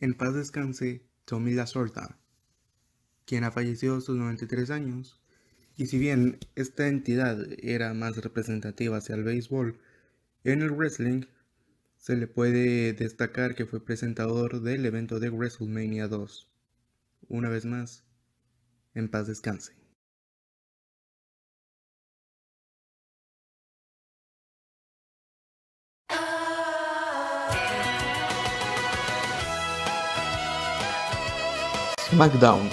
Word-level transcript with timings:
En 0.00 0.14
paz 0.14 0.32
descanse 0.32 1.02
Tommy 1.24 1.54
Lasorda, 1.54 2.16
quien 3.24 3.42
ha 3.42 3.50
fallecido 3.50 3.96
a 3.96 4.00
sus 4.00 4.16
93 4.16 4.70
años. 4.70 5.20
Y 5.76 5.86
si 5.86 5.98
bien 5.98 6.38
esta 6.54 6.86
entidad 6.86 7.44
era 7.60 7.94
más 7.94 8.16
representativa 8.16 8.98
hacia 8.98 9.16
el 9.16 9.24
béisbol, 9.24 9.80
en 10.44 10.62
el 10.62 10.70
wrestling 10.70 11.24
se 11.96 12.14
le 12.14 12.28
puede 12.28 12.92
destacar 12.92 13.56
que 13.56 13.66
fue 13.66 13.84
presentador 13.84 14.62
del 14.62 14.86
evento 14.86 15.18
de 15.18 15.30
WrestleMania 15.30 16.06
2. 16.06 16.48
Una 17.28 17.48
vez 17.48 17.64
más, 17.64 18.04
en 18.94 19.08
paz 19.08 19.26
descanse. 19.26 19.77
SmackDown. 32.18 32.68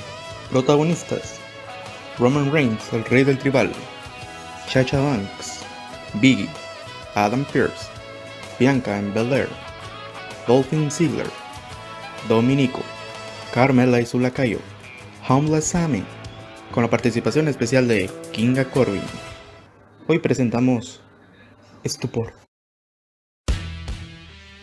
Protagonistas: 0.49 1.39
Roman 2.17 2.51
Reigns, 2.51 2.91
el 2.93 3.05
rey 3.05 3.23
del 3.23 3.37
tribal, 3.37 3.71
Chacha 4.67 4.99
Banks, 4.99 5.63
Biggie, 6.15 6.49
Adam 7.13 7.45
Pearce, 7.53 7.85
Bianca 8.59 8.97
en 8.97 9.13
Belair, 9.13 9.47
Dolphin 10.47 10.89
Ziggler, 10.89 11.29
Dominico, 12.27 12.81
Carmela 13.53 14.01
y 14.01 14.07
su 14.07 14.19
lacayo, 14.19 14.57
Homeless 15.29 15.65
Sammy, 15.65 16.03
con 16.71 16.81
la 16.81 16.89
participación 16.89 17.47
especial 17.47 17.87
de 17.87 18.09
Kinga 18.31 18.65
Corbin. 18.65 19.03
Hoy 20.07 20.17
presentamos 20.17 21.03
Estupor. 21.83 22.33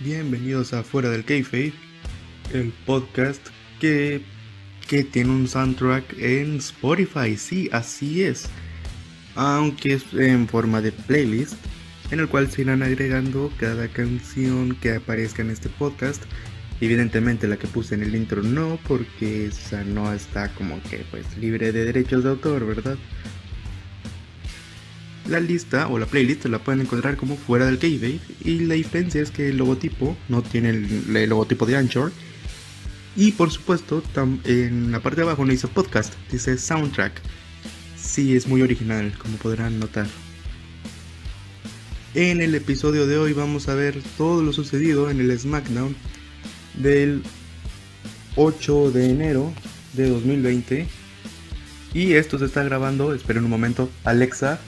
Bienvenidos 0.01 0.73
a 0.73 0.83
Fuera 0.83 1.09
del 1.09 1.25
Kayfabe, 1.25 1.73
el 2.53 2.73
podcast 2.85 3.47
que 3.79 4.42
que 4.87 5.05
tiene 5.05 5.31
un 5.31 5.49
soundtrack 5.49 6.19
en 6.19 6.57
Spotify, 6.57 7.37
sí, 7.37 7.69
así 7.73 8.23
es. 8.23 8.47
Aunque 9.35 9.95
es 9.95 10.05
en 10.13 10.47
forma 10.49 10.81
de 10.81 10.93
playlist, 10.93 11.55
en 12.11 12.21
el 12.21 12.29
cual 12.29 12.51
se 12.51 12.63
irán 12.63 12.83
agregando 12.83 13.51
cada 13.59 13.89
canción 13.89 14.77
que 14.77 14.95
aparezca 14.95 15.43
en 15.43 15.51
este 15.51 15.69
podcast. 15.71 16.23
Evidentemente 16.81 17.49
la 17.49 17.57
que 17.57 17.69
puse 17.69 17.95
en 17.95 18.03
el 18.03 18.15
intro 18.15 18.43
no, 18.43 18.79
porque 18.87 19.47
esa 19.47 19.85
no 19.85 20.13
está 20.13 20.53
como 20.55 20.83
que 20.83 21.07
pues 21.11 21.25
libre 21.39 21.73
de 21.73 21.85
derechos 21.85 22.25
de 22.25 22.31
autor, 22.31 22.67
¿verdad? 22.67 22.99
La 25.29 25.39
lista 25.39 25.87
o 25.87 25.99
la 25.99 26.07
playlist 26.07 26.45
la 26.47 26.59
pueden 26.59 26.83
encontrar 26.83 27.17
como 27.17 27.37
fuera 27.37 27.67
del 27.67 27.79
K-Babe 27.79 28.19
y 28.45 28.59
la 28.61 28.75
diferencia 28.75 29.23
es 29.23 29.31
que 29.31 29.49
el 29.49 29.57
logotipo 29.57 30.17
no 30.29 30.43
tiene 30.43 30.71
el, 30.71 31.17
el 31.17 31.31
logotipo 31.31 31.65
de 31.65 31.77
Anchor 31.77 32.13
y 33.17 33.33
por 33.33 33.51
supuesto, 33.51 34.03
en 34.45 34.91
la 34.91 35.01
parte 35.01 35.21
de 35.21 35.27
abajo 35.27 35.45
no 35.45 35.53
dice 35.53 35.69
podcast, 35.69 36.15
dice 36.31 36.57
soundtrack. 36.57 37.21
Sí, 37.97 38.35
es 38.35 38.47
muy 38.47 38.63
original, 38.63 39.17
como 39.19 39.37
podrán 39.37 39.79
notar. 39.79 40.07
En 42.15 42.41
el 42.41 42.55
episodio 42.55 43.07
de 43.07 43.17
hoy 43.17 43.33
vamos 43.33 43.69
a 43.69 43.75
ver 43.75 44.03
todo 44.19 44.43
lo 44.43 44.53
sucedido 44.53 45.11
en 45.11 45.21
el 45.21 45.39
SmackDown 45.39 45.97
del 46.75 47.23
8 48.37 48.91
de 48.91 49.11
enero 49.11 49.53
de 49.95 50.09
2020. 50.09 50.87
Y 51.95 52.15
esto 52.15 52.39
se 52.39 52.47
está 52.47 52.63
grabando, 52.65 53.15
esperen 53.15 53.45
un 53.45 53.51
momento, 53.51 53.91
Alexa, 54.05 54.59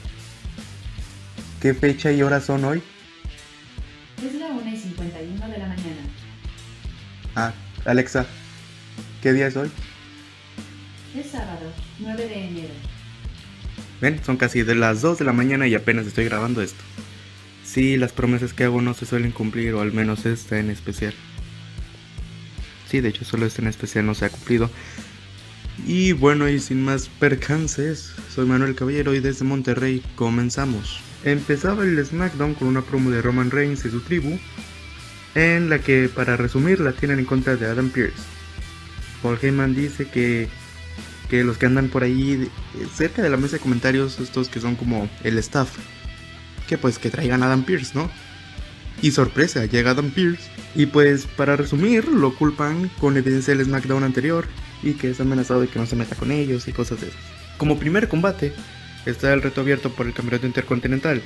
¿qué 1.61 1.73
fecha 1.73 2.11
y 2.11 2.21
hora 2.21 2.41
son 2.41 2.63
hoy? 2.65 2.81
Es 4.23 4.35
la 4.35 4.47
1 4.47 4.69
y 4.69 4.77
51 4.77 5.47
de 5.47 5.57
la 5.57 5.67
mañana. 5.67 6.01
Ah, 7.35 7.53
Alexa, 7.85 8.25
¿qué 9.21 9.31
día 9.31 9.45
es 9.45 9.55
hoy? 9.55 9.69
Es 11.15 11.27
sábado, 11.31 11.71
9 11.99 12.27
de 12.27 12.47
enero. 12.47 12.73
Ven, 14.01 14.19
son 14.25 14.37
casi 14.37 14.63
de 14.63 14.73
las 14.73 15.01
2 15.01 15.19
de 15.19 15.25
la 15.25 15.33
mañana 15.33 15.67
y 15.67 15.75
apenas 15.75 16.07
estoy 16.07 16.25
grabando 16.25 16.63
esto. 16.63 16.83
Sí, 17.63 17.95
las 17.97 18.11
promesas 18.11 18.53
que 18.53 18.63
hago 18.63 18.81
no 18.81 18.95
se 18.95 19.05
suelen 19.05 19.31
cumplir, 19.31 19.75
o 19.75 19.81
al 19.81 19.93
menos 19.93 20.25
esta 20.25 20.57
en 20.57 20.71
especial. 20.71 21.13
Sí, 22.89 23.01
de 23.01 23.09
hecho 23.09 23.23
solo 23.23 23.45
esta 23.45 23.61
en 23.61 23.67
especial 23.67 24.07
no 24.07 24.15
se 24.15 24.25
ha 24.25 24.29
cumplido. 24.29 24.71
Y 25.85 26.13
bueno, 26.13 26.49
y 26.49 26.59
sin 26.59 26.83
más 26.83 27.07
percances, 27.07 28.13
soy 28.33 28.47
Manuel 28.47 28.75
Caballero 28.75 29.13
y 29.13 29.19
desde 29.19 29.45
Monterrey 29.45 30.01
comenzamos. 30.15 31.01
Empezaba 31.23 31.83
el 31.83 32.03
SmackDown 32.03 32.55
con 32.55 32.67
una 32.67 32.81
promo 32.81 33.11
de 33.11 33.21
Roman 33.21 33.51
Reigns 33.51 33.85
y 33.85 33.91
su 33.91 33.99
tribu, 34.01 34.39
en 35.35 35.69
la 35.69 35.79
que 35.79 36.09
para 36.09 36.37
resumir 36.37 36.79
la 36.79 36.93
tienen 36.93 37.19
en 37.19 37.25
contra 37.25 37.55
de 37.55 37.65
Adam 37.65 37.89
Pearce. 37.89 38.23
Paul 39.21 39.37
Heyman 39.41 39.75
dice 39.75 40.07
que, 40.07 40.47
que 41.29 41.43
los 41.43 41.57
que 41.57 41.65
andan 41.65 41.89
por 41.89 42.03
ahí 42.03 42.49
cerca 42.93 43.21
de 43.21 43.29
la 43.29 43.37
mesa 43.37 43.57
de 43.57 43.61
comentarios, 43.61 44.19
estos 44.19 44.49
que 44.49 44.59
son 44.59 44.75
como 44.75 45.09
el 45.23 45.37
staff, 45.39 45.69
que 46.67 46.77
pues 46.77 46.97
que 46.97 47.09
traigan 47.09 47.43
a 47.43 47.47
Adam 47.47 47.63
Pearce, 47.63 47.91
¿no? 47.93 48.09
Y 49.01 49.11
sorpresa, 49.11 49.65
llega 49.65 49.91
Adam 49.91 50.09
Pearce. 50.11 50.49
Y 50.73 50.87
pues 50.87 51.25
para 51.25 51.55
resumir, 51.55 52.07
lo 52.07 52.35
culpan 52.35 52.89
con 52.99 53.17
evidencia 53.17 53.55
del 53.55 53.65
SmackDown 53.65 54.03
anterior 54.03 54.45
y 54.83 54.93
que 54.93 55.09
es 55.09 55.19
amenazado 55.19 55.61
de 55.61 55.67
que 55.67 55.79
no 55.79 55.85
se 55.85 55.95
meta 55.95 56.15
con 56.15 56.31
ellos 56.31 56.67
y 56.67 56.73
cosas 56.73 57.01
de 57.01 57.07
esas. 57.07 57.19
Como 57.57 57.79
primer 57.79 58.07
combate, 58.09 58.53
está 59.05 59.33
el 59.33 59.41
reto 59.41 59.61
abierto 59.61 59.89
por 59.91 60.05
el 60.05 60.13
campeonato 60.13 60.47
intercontinental. 60.47 61.21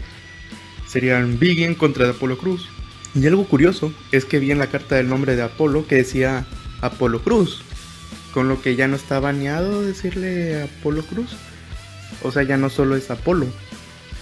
Serían 0.87 1.39
Big 1.39 1.77
contra 1.77 2.05
de 2.05 2.11
Apolo 2.11 2.37
Cruz. 2.37 2.67
Y 3.15 3.25
algo 3.25 3.45
curioso 3.45 3.91
es 4.11 4.25
que 4.25 4.39
vi 4.39 4.51
en 4.51 4.59
la 4.59 4.67
carta 4.67 4.95
del 4.95 5.09
nombre 5.09 5.35
de 5.35 5.41
Apolo 5.41 5.87
que 5.87 5.95
decía 5.95 6.45
Apolo 6.81 7.21
Cruz, 7.21 7.61
con 8.33 8.47
lo 8.47 8.61
que 8.61 8.75
ya 8.75 8.87
no 8.87 8.95
está 8.95 9.19
baneado 9.19 9.81
decirle 9.81 10.63
Apolo 10.63 11.03
Cruz. 11.03 11.31
O 12.21 12.31
sea, 12.31 12.43
ya 12.43 12.57
no 12.57 12.69
solo 12.69 12.95
es 12.95 13.09
Apolo. 13.09 13.47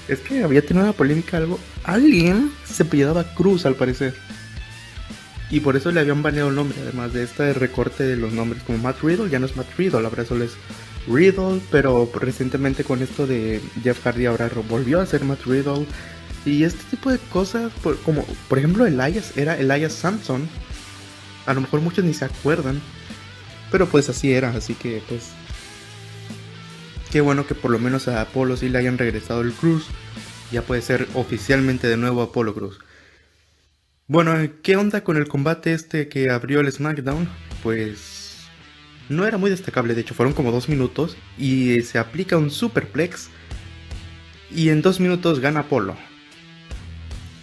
Es 0.08 0.20
que 0.20 0.44
había 0.44 0.66
tenido 0.66 0.86
una 0.86 0.94
polémica 0.94 1.38
algo. 1.38 1.59
Alguien 1.84 2.52
se 2.66 2.84
apellidaba 2.84 3.34
Cruz 3.34 3.66
al 3.66 3.76
parecer. 3.76 4.16
Y 5.50 5.62
por 5.62 5.76
eso 5.76 5.92
le 5.92 6.00
habían 6.00 6.24
baneado 6.24 6.50
el 6.50 6.56
nombre. 6.56 6.78
Además 6.81 7.14
de 7.14 7.24
este 7.24 7.53
recorte 7.53 8.03
de 8.03 8.16
los 8.16 8.31
nombres 8.31 8.64
como 8.64 8.78
Matt 8.78 9.02
Riddle, 9.02 9.30
ya 9.30 9.40
no 9.40 9.46
es 9.46 9.56
Matt 9.56 9.68
Riddle, 9.78 10.06
ahora 10.06 10.26
solo 10.26 10.46
es 10.46 10.52
Riddle. 11.08 11.62
Pero 11.72 12.09
recientemente 12.14 12.84
con 12.84 13.02
esto 13.02 13.28
de 13.28 13.62
Jeff 13.84 14.02
Hardy 14.03 14.26
ahora 14.26 14.50
volvió 14.70 15.02
a 15.02 15.06
ser 15.06 15.24
Matt 15.24 15.46
Riddle. 15.46 15.86
Y 16.47 16.63
este 16.63 16.81
tipo 16.90 17.12
de 17.12 17.19
cosas, 17.19 17.74
como 18.06 18.25
por 18.47 18.58
ejemplo 18.58 18.85
Elias, 18.85 19.38
era 19.38 19.58
Elias 19.58 19.91
Samson. 19.91 20.47
A 21.46 21.53
lo 21.53 21.59
mejor 21.59 21.81
muchos 21.81 22.06
ni 22.06 22.13
se 22.13 22.24
acuerdan. 22.24 22.81
Pero 23.69 23.88
pues 23.88 24.08
así 24.08 24.31
era, 24.31 24.52
así 24.52 24.74
que 24.74 25.03
pues... 25.09 25.31
Qué 27.12 27.19
bueno 27.19 27.46
que 27.46 27.53
por 27.53 27.69
lo 27.69 27.80
menos 27.80 28.08
a 28.08 28.22
Apolo 28.22 28.56
sí 28.56 28.69
le 28.69 28.78
hayan 28.78 28.97
regresado 28.97 29.41
el 29.41 29.52
Cruz. 29.52 29.88
Ya 30.50 30.62
puede 30.62 30.81
ser 30.81 31.09
oficialmente 31.16 31.88
de 31.88 31.97
nuevo 31.97 32.22
Apolo 32.22 32.53
Cruz. 32.53 32.79
Bueno, 34.08 34.34
¿qué 34.64 34.78
onda 34.78 35.03
con 35.03 35.18
el 35.18 35.28
combate 35.28 35.74
este 35.74 36.08
que 36.08 36.29
abrió 36.29 36.62
el 36.62 36.72
SmackDown? 36.72 37.28
Pues 37.62 38.47
no 39.09 39.28
era 39.28 39.38
muy 39.38 39.50
destacable, 39.50 39.96
de 39.96 40.02
hecho 40.02 40.14
fueron 40.14 40.34
como 40.34 40.53
dos 40.53 40.69
minutos 40.69 41.18
y 41.38 41.81
se 41.81 42.00
aplica 42.00 42.38
un 42.38 42.52
superplex 42.52 43.28
y 44.50 44.69
en 44.69 44.81
dos 44.81 45.02
minutos 45.02 45.41
gana 45.41 45.62
Apolo 45.62 45.97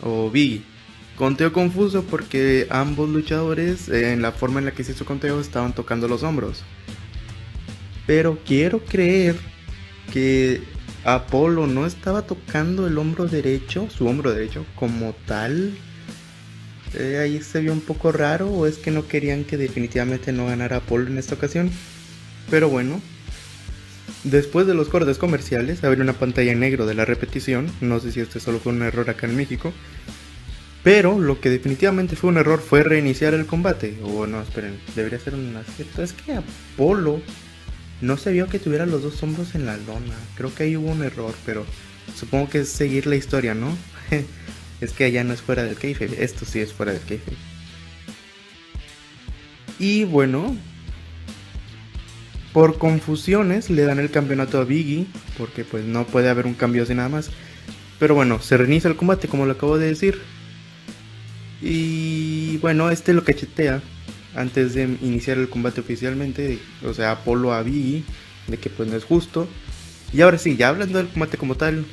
o 0.04 0.31
Biggie. 0.31 0.62
Conteo 1.16 1.53
confuso 1.53 2.03
porque 2.04 2.66
ambos 2.70 3.09
luchadores, 3.09 3.88
eh, 3.88 4.12
en 4.12 4.22
la 4.22 4.32
forma 4.32 4.59
en 4.59 4.66
la 4.66 4.72
que 4.72 4.84
se 4.84 4.92
hizo 4.92 5.04
conteo, 5.04 5.41
estaban 5.41 5.72
tocando 5.72 6.09
los 6.09 6.22
hombros. 6.22 6.62
Pero 8.06 8.38
quiero 8.44 8.81
creer 8.84 9.37
que 10.12 10.62
Apolo 11.04 11.66
no 11.66 11.87
estaba 11.87 12.22
tocando 12.22 12.87
el 12.87 12.98
hombro 12.98 13.26
derecho, 13.26 13.88
su 13.91 14.06
hombro 14.06 14.32
derecho, 14.32 14.66
como 14.75 15.15
tal. 15.26 15.72
Eh, 16.94 17.19
ahí 17.22 17.41
se 17.42 17.60
vio 17.60 17.72
un 17.72 17.81
poco 17.81 18.10
raro, 18.10 18.48
o 18.48 18.66
es 18.66 18.78
que 18.78 18.91
no 18.91 19.06
querían 19.06 19.44
que 19.44 19.56
definitivamente 19.56 20.33
no 20.33 20.47
ganara 20.47 20.77
Apolo 20.77 21.06
en 21.06 21.18
esta 21.18 21.36
ocasión. 21.36 21.71
Pero 22.51 22.68
bueno, 22.68 23.01
Después 24.24 24.66
de 24.66 24.72
los 24.72 24.88
cortes 24.88 25.18
comerciales, 25.18 25.84
abrió 25.84 26.03
una 26.03 26.15
pantalla 26.15 26.53
en 26.53 26.60
negro 26.60 26.86
de 26.86 26.94
la 26.94 27.04
repetición. 27.04 27.71
No 27.82 28.00
sé 28.00 28.10
si 28.10 28.21
este 28.21 28.41
solo 28.41 28.59
fue 28.59 28.72
un 28.72 28.82
error 28.82 29.09
acá 29.10 29.26
en 29.26 29.36
México. 29.36 29.72
Pero 30.82 31.18
lo 31.18 31.41
que 31.41 31.50
definitivamente 31.50 32.16
fue 32.16 32.30
un 32.30 32.38
error 32.38 32.60
fue 32.60 32.82
reiniciar 32.82 33.34
el 33.34 33.44
combate. 33.44 33.98
O 34.03 34.26
no, 34.26 34.41
esperen, 34.41 34.78
debería 34.97 35.18
ser 35.18 35.34
un 35.34 35.54
acierto. 35.56 36.03
Es 36.03 36.15
que 36.15 36.34
Apolo 36.34 37.21
no 38.00 38.16
se 38.16 38.32
vio 38.32 38.48
que 38.48 38.59
tuviera 38.59 38.86
los 38.86 39.03
dos 39.03 39.22
hombros 39.22 39.54
en 39.54 39.66
la 39.66 39.76
lona. 39.76 40.16
Creo 40.36 40.54
que 40.54 40.65
ahí 40.65 40.77
hubo 40.77 40.91
un 40.91 41.03
error, 41.03 41.34
pero 41.44 41.66
supongo 42.15 42.48
que 42.48 42.60
es 42.60 42.68
seguir 42.70 43.06
la 43.06 43.16
historia, 43.16 43.54
¿no? 43.54 43.77
es 44.80 44.92
que 44.92 45.04
allá 45.04 45.22
no 45.22 45.34
es 45.34 45.42
fuera 45.42 45.65
del 45.65 45.77
kayfabe. 45.77 46.24
Esto 46.24 46.47
sí 46.47 46.60
es 46.60 46.72
fuera 46.72 46.92
del 46.92 47.03
kayfabe. 47.03 47.36
Y 49.78 50.04
bueno, 50.04 50.56
por 52.54 52.78
confusiones 52.78 53.68
le 53.68 53.83
dan 53.83 53.98
el 53.98 54.12
campeonato 54.12 54.59
a 54.60 54.65
Biggie, 54.65 55.09
porque 55.36 55.65
pues 55.65 55.84
no 55.84 56.06
puede 56.06 56.30
haber 56.30 56.47
un 56.47 56.54
cambio 56.54 56.84
así 56.84 56.95
nada 56.95 57.09
más. 57.09 57.30
Pero 57.98 58.15
bueno, 58.15 58.41
se 58.41 58.56
reinicia 58.56 58.89
el 58.89 58.97
combate 58.97 59.27
como 59.27 59.45
lo 59.45 59.53
acabo 59.53 59.77
de 59.77 59.89
decir. 59.89 60.22
Y 61.60 62.59
bueno, 62.59 62.91
este 62.91 63.12
lo 63.12 63.24
cachetea 63.24 63.83
antes 64.36 64.74
de 64.74 64.84
iniciar 65.03 65.39
el 65.39 65.48
combate 65.48 65.80
oficialmente, 65.80 66.60
o 66.84 66.95
sea, 66.95 67.10
Apolo 67.10 67.53
a 67.53 67.62
Biggie, 67.65 68.04
de 68.47 68.56
que 68.56 68.71
pues 68.71 68.89
no 68.89 68.97
es 68.97 69.03
justo. 69.03 69.48
Y 70.12 70.21
ahora 70.21 70.39
sí, 70.39 70.56
ya 70.56 70.68
hablando 70.68 70.98
del 70.98 71.09
combate 71.09 71.36
como 71.36 71.56
tal. 71.56 71.84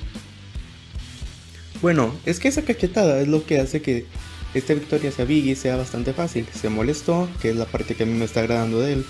Bueno, 1.82 2.16
es 2.28 2.40
que 2.40 2.50
esa 2.50 2.62
cachetada 2.62 3.20
es 3.20 3.28
lo 3.28 3.48
que 3.48 3.60
hace 3.60 3.82
que 3.82 4.06
esta 4.54 4.76
victoria 4.76 5.10
hacia 5.10 5.26
Biggie 5.26 5.56
sea 5.56 5.76
bastante 5.76 6.14
fácil. 6.14 6.46
Se 6.54 6.70
molestó, 6.70 7.28
que 7.42 7.50
es 7.50 7.56
la 7.56 7.66
parte 7.66 7.96
que 7.96 8.04
a 8.04 8.06
mí 8.06 8.14
me 8.14 8.26
está 8.26 8.42
agradando 8.42 8.80
de 8.80 8.94
él. 8.94 9.06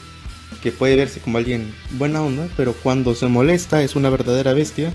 Que 0.62 0.72
puede 0.72 0.96
verse 0.96 1.20
como 1.20 1.38
alguien 1.38 1.74
buena 1.92 2.22
onda, 2.22 2.48
pero 2.56 2.74
cuando 2.74 3.16
se 3.16 3.28
molesta 3.28 3.82
es 3.84 3.96
una 3.96 4.10
verdadera 4.10 4.54
bestia. 4.54 4.94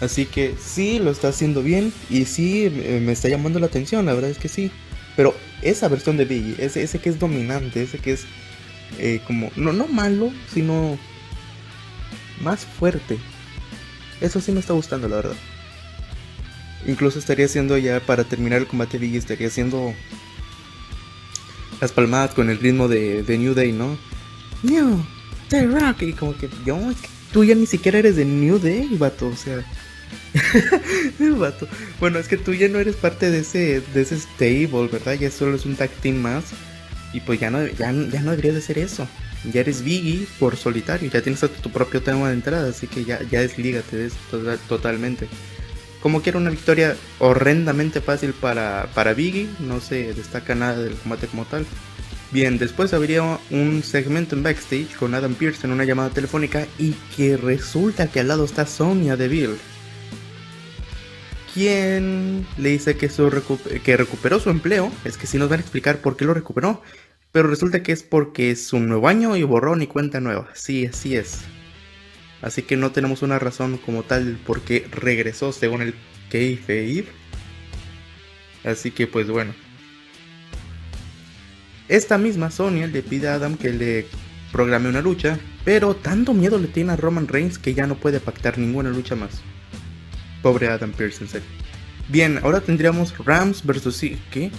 Así 0.00 0.26
que 0.26 0.54
sí, 0.60 1.00
lo 1.00 1.10
está 1.10 1.28
haciendo 1.28 1.62
bien 1.62 1.92
y 2.08 2.24
sí, 2.24 2.66
eh, 2.66 3.00
me 3.04 3.12
está 3.12 3.28
llamando 3.28 3.58
la 3.58 3.66
atención, 3.66 4.06
la 4.06 4.14
verdad 4.14 4.30
es 4.30 4.38
que 4.38 4.48
sí. 4.48 4.70
Pero 5.16 5.34
esa 5.62 5.88
versión 5.88 6.16
de 6.16 6.24
Biggie, 6.24 6.54
ese, 6.64 7.00
que 7.00 7.08
es 7.08 7.18
dominante, 7.18 7.82
ese 7.82 7.98
que 7.98 8.12
es 8.12 8.24
eh, 8.98 9.20
como, 9.26 9.50
no, 9.56 9.72
no 9.72 9.88
malo, 9.88 10.32
sino 10.54 10.96
más 12.40 12.64
fuerte. 12.64 13.18
Eso 14.20 14.40
sí 14.40 14.52
me 14.52 14.60
está 14.60 14.72
gustando, 14.72 15.08
la 15.08 15.16
verdad. 15.16 15.36
Incluso 16.86 17.18
estaría 17.18 17.46
haciendo 17.46 17.76
ya, 17.76 17.98
para 17.98 18.22
terminar 18.22 18.60
el 18.60 18.68
combate 18.68 18.98
Biggie, 18.98 19.18
estaría 19.18 19.48
haciendo 19.48 19.92
las 21.80 21.90
palmadas 21.90 22.34
con 22.34 22.50
el 22.50 22.58
ritmo 22.60 22.86
de 22.86 23.24
New 23.36 23.54
Day, 23.54 23.72
¿no? 23.72 23.98
New 24.62 25.04
Day 25.50 25.66
Rock. 25.66 26.02
Y 26.02 26.12
como 26.12 26.36
que, 26.36 26.48
yo, 26.64 26.78
tú 27.32 27.44
ya 27.44 27.54
ni 27.54 27.66
siquiera 27.66 27.98
eres 27.98 28.16
de 28.16 28.24
New 28.24 28.58
Day, 28.58 28.88
vato, 28.92 29.28
o 29.28 29.36
sea. 29.36 29.64
Bueno, 32.00 32.18
es 32.18 32.28
que 32.28 32.36
tú 32.36 32.54
ya 32.54 32.68
no 32.68 32.78
eres 32.78 32.96
parte 32.96 33.30
de 33.30 33.40
ese, 33.40 33.80
de 33.80 34.02
ese 34.02 34.18
stable, 34.18 34.88
¿verdad? 34.90 35.14
Ya 35.14 35.30
solo 35.30 35.56
es 35.56 35.66
un 35.66 35.76
tag 35.76 35.90
team 35.90 36.16
más. 36.16 36.44
Y 37.12 37.20
pues 37.20 37.40
ya 37.40 37.50
no, 37.50 37.66
ya, 37.66 37.92
ya 37.92 38.20
no 38.20 38.30
deberías 38.30 38.54
de 38.54 38.60
ser 38.60 38.78
eso. 38.78 39.08
Ya 39.52 39.60
eres 39.60 39.82
Biggie 39.82 40.26
por 40.38 40.56
solitario. 40.56 41.10
Ya 41.10 41.22
tienes 41.22 41.40
tu 41.40 41.70
propio 41.70 42.02
tema 42.02 42.28
de 42.28 42.34
entrada. 42.34 42.68
Así 42.68 42.86
que 42.86 43.04
ya, 43.04 43.20
ya 43.30 43.40
deslígate 43.40 43.96
de 43.96 44.06
eso 44.06 44.16
totalmente. 44.68 45.28
Como 46.02 46.22
quiera 46.22 46.38
una 46.38 46.50
victoria 46.50 46.96
horrendamente 47.18 48.00
fácil 48.00 48.32
para, 48.32 48.88
para 48.94 49.14
Biggie. 49.14 49.48
No 49.60 49.80
se 49.80 50.12
destaca 50.14 50.54
nada 50.54 50.78
del 50.78 50.94
combate 50.94 51.26
como 51.26 51.44
tal. 51.44 51.66
Bien, 52.30 52.58
después 52.58 52.92
habría 52.92 53.38
un 53.50 53.82
segmento 53.82 54.36
en 54.36 54.42
backstage 54.42 54.94
con 54.96 55.14
Adam 55.14 55.34
Pierce 55.34 55.66
en 55.66 55.72
una 55.72 55.84
llamada 55.84 56.10
telefónica 56.10 56.66
y 56.78 56.92
que 57.16 57.36
resulta 57.36 58.08
que 58.08 58.20
al 58.20 58.28
lado 58.28 58.44
está 58.44 58.66
Sonia 58.66 59.16
Deville 59.16 59.56
quien 61.58 62.46
le 62.56 62.68
dice 62.68 62.96
que, 62.96 63.10
que 63.82 63.96
recuperó 63.96 64.38
su 64.38 64.48
empleo. 64.48 64.92
Es 65.04 65.18
que 65.18 65.26
sí 65.26 65.38
nos 65.38 65.48
van 65.48 65.58
a 65.58 65.62
explicar 65.62 65.98
por 66.00 66.16
qué 66.16 66.24
lo 66.24 66.32
recuperó. 66.32 66.82
Pero 67.32 67.48
resulta 67.48 67.82
que 67.82 67.90
es 67.90 68.04
porque 68.04 68.52
es 68.52 68.72
un 68.72 68.86
nuevo 68.86 69.08
año 69.08 69.36
y 69.36 69.42
borrón 69.42 69.82
y 69.82 69.88
cuenta 69.88 70.20
nueva. 70.20 70.48
Sí, 70.54 70.86
así 70.86 71.16
es. 71.16 71.40
Así 72.42 72.62
que 72.62 72.76
no 72.76 72.92
tenemos 72.92 73.22
una 73.22 73.40
razón 73.40 73.76
como 73.78 74.04
tal 74.04 74.38
por 74.46 74.60
qué 74.60 74.86
regresó 74.92 75.52
según 75.52 75.82
el 75.82 75.94
kayfabe. 76.30 77.06
Así 78.62 78.92
que 78.92 79.08
pues 79.08 79.28
bueno. 79.28 79.52
Esta 81.88 82.18
misma 82.18 82.50
Sonia 82.50 82.86
le 82.86 83.02
pide 83.02 83.28
a 83.28 83.34
Adam 83.34 83.56
que 83.56 83.72
le 83.72 84.06
programe 84.52 84.88
una 84.88 85.00
lucha, 85.00 85.38
pero 85.64 85.94
tanto 85.96 86.34
miedo 86.34 86.58
le 86.58 86.68
tiene 86.68 86.92
a 86.92 86.96
Roman 86.96 87.28
Reigns 87.28 87.58
que 87.58 87.74
ya 87.74 87.86
no 87.86 87.96
puede 87.96 88.20
pactar 88.20 88.58
ninguna 88.58 88.90
lucha 88.90 89.14
más. 89.14 89.40
Pobre 90.42 90.68
Adam 90.68 90.92
Pearce, 90.92 91.22
en 91.22 91.30
serio. 91.30 91.48
Bien, 92.08 92.38
ahora 92.42 92.60
tendríamos 92.60 93.16
Rams 93.18 93.64
versus... 93.64 94.00
¿Qué? 94.30 94.50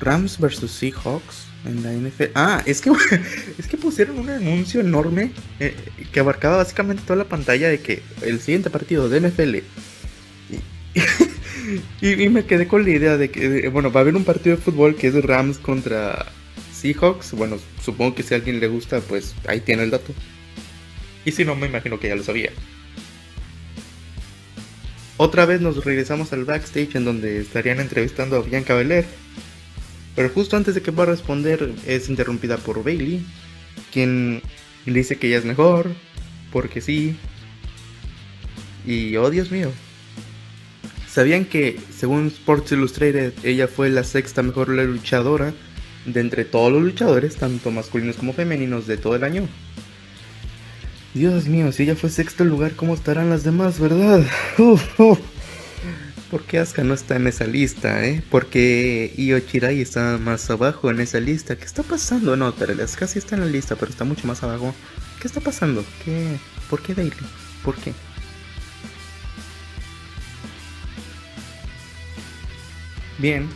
Rams 0.00 0.38
versus 0.38 0.70
Seahawks 0.72 1.46
en 1.64 1.82
la 1.82 1.92
NFL. 1.92 2.32
Ah, 2.34 2.62
es 2.66 2.80
que, 2.80 2.90
es 3.58 3.66
que 3.66 3.76
pusieron 3.76 4.18
un 4.18 4.30
anuncio 4.30 4.80
enorme 4.80 5.32
eh, 5.60 5.74
que 6.12 6.20
abarcaba 6.20 6.56
básicamente 6.56 7.02
toda 7.06 7.16
la 7.16 7.28
pantalla 7.28 7.68
de 7.68 7.80
que 7.80 8.02
el 8.22 8.40
siguiente 8.40 8.70
partido 8.70 9.08
de 9.08 9.20
NFL. 9.20 9.58
Y, 12.00 12.28
me 12.28 12.44
quedé 12.44 12.66
con 12.66 12.84
la 12.84 12.90
idea 12.90 13.16
de 13.16 13.30
que, 13.30 13.68
bueno, 13.68 13.92
va 13.92 14.00
a 14.00 14.02
haber 14.02 14.16
un 14.16 14.24
partido 14.24 14.56
de 14.56 14.62
fútbol 14.62 14.96
que 14.96 15.08
es 15.08 15.24
Rams 15.24 15.58
contra 15.58 16.26
Seahawks. 16.72 17.32
Bueno, 17.32 17.58
supongo 17.82 18.14
que 18.14 18.22
si 18.22 18.34
a 18.34 18.38
alguien 18.38 18.60
le 18.60 18.68
gusta, 18.68 19.00
pues 19.00 19.34
ahí 19.46 19.60
tiene 19.60 19.84
el 19.84 19.90
dato. 19.90 20.12
Y 21.24 21.32
si 21.32 21.44
no, 21.44 21.54
me 21.54 21.66
imagino 21.66 22.00
que 22.00 22.08
ya 22.08 22.16
lo 22.16 22.22
sabía. 22.22 22.50
Otra 25.16 25.46
vez 25.46 25.60
nos 25.60 25.84
regresamos 25.84 26.32
al 26.32 26.44
backstage 26.44 26.96
en 26.96 27.04
donde 27.04 27.40
estarían 27.40 27.80
entrevistando 27.80 28.36
a 28.36 28.42
Bianca 28.42 28.74
Belair. 28.74 29.04
Pero 30.16 30.28
justo 30.28 30.56
antes 30.56 30.74
de 30.74 30.82
que 30.82 30.92
pueda 30.92 31.10
responder 31.10 31.72
es 31.86 32.08
interrumpida 32.08 32.58
por 32.58 32.82
Bailey, 32.82 33.24
quien 33.92 34.42
le 34.84 34.92
dice 34.92 35.16
que 35.16 35.28
ella 35.28 35.38
es 35.38 35.44
mejor, 35.44 35.90
porque 36.50 36.80
sí. 36.80 37.16
Y 38.84 39.16
oh 39.16 39.30
Dios 39.30 39.50
mío. 39.50 39.70
¿Sabían 41.12 41.44
que 41.44 41.78
según 41.94 42.28
Sports 42.28 42.72
Illustrated 42.72 43.34
ella 43.42 43.68
fue 43.68 43.90
la 43.90 44.02
sexta 44.02 44.42
mejor 44.42 44.70
luchadora 44.70 45.52
de 46.06 46.20
entre 46.20 46.46
todos 46.46 46.72
los 46.72 46.82
luchadores, 46.82 47.36
tanto 47.36 47.70
masculinos 47.70 48.16
como 48.16 48.32
femeninos, 48.32 48.86
de 48.86 48.96
todo 48.96 49.14
el 49.14 49.22
año? 49.22 49.46
Dios 51.12 51.48
mío, 51.48 51.70
si 51.70 51.82
ella 51.82 51.96
fue 51.96 52.08
sexto 52.08 52.44
lugar, 52.44 52.72
¿cómo 52.76 52.94
estarán 52.94 53.28
las 53.28 53.44
demás, 53.44 53.78
verdad? 53.78 54.26
¿Por 56.30 56.44
qué 56.46 56.58
Asuka 56.58 56.82
no 56.82 56.94
está 56.94 57.16
en 57.16 57.26
esa 57.26 57.44
lista, 57.44 58.06
eh? 58.06 58.22
Porque 58.30 59.12
Io 59.18 59.38
Chirai 59.38 59.82
está 59.82 60.16
más 60.16 60.48
abajo 60.48 60.90
en 60.90 61.00
esa 61.00 61.20
lista. 61.20 61.56
¿Qué 61.56 61.66
está 61.66 61.82
pasando? 61.82 62.38
No, 62.38 62.54
pero 62.54 62.82
Asuka 62.82 63.06
sí 63.06 63.18
está 63.18 63.34
en 63.34 63.42
la 63.42 63.48
lista, 63.48 63.76
pero 63.76 63.90
está 63.90 64.04
mucho 64.04 64.26
más 64.26 64.42
abajo. 64.42 64.74
¿Qué 65.20 65.28
está 65.28 65.42
pasando? 65.42 65.84
¿Qué? 66.06 66.38
¿Por 66.70 66.80
qué 66.80 66.94
Daily? 66.94 67.12
¿Por 67.62 67.76
qué? 67.76 67.92
Bien, 73.22 73.48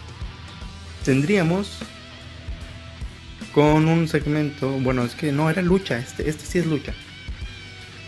tendríamos 1.04 1.80
con 3.52 3.86
un 3.86 4.08
segmento, 4.08 4.70
bueno, 4.70 5.04
es 5.04 5.14
que 5.14 5.32
no 5.32 5.50
era 5.50 5.60
lucha, 5.60 5.98
este, 5.98 6.30
este 6.30 6.46
sí 6.46 6.58
es 6.58 6.66
lucha 6.66 6.94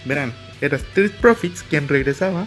verán, 0.04 0.32
era 0.60 0.76
Street 0.76 1.12
Profits 1.20 1.62
quien 1.62 1.86
regresaba 1.86 2.46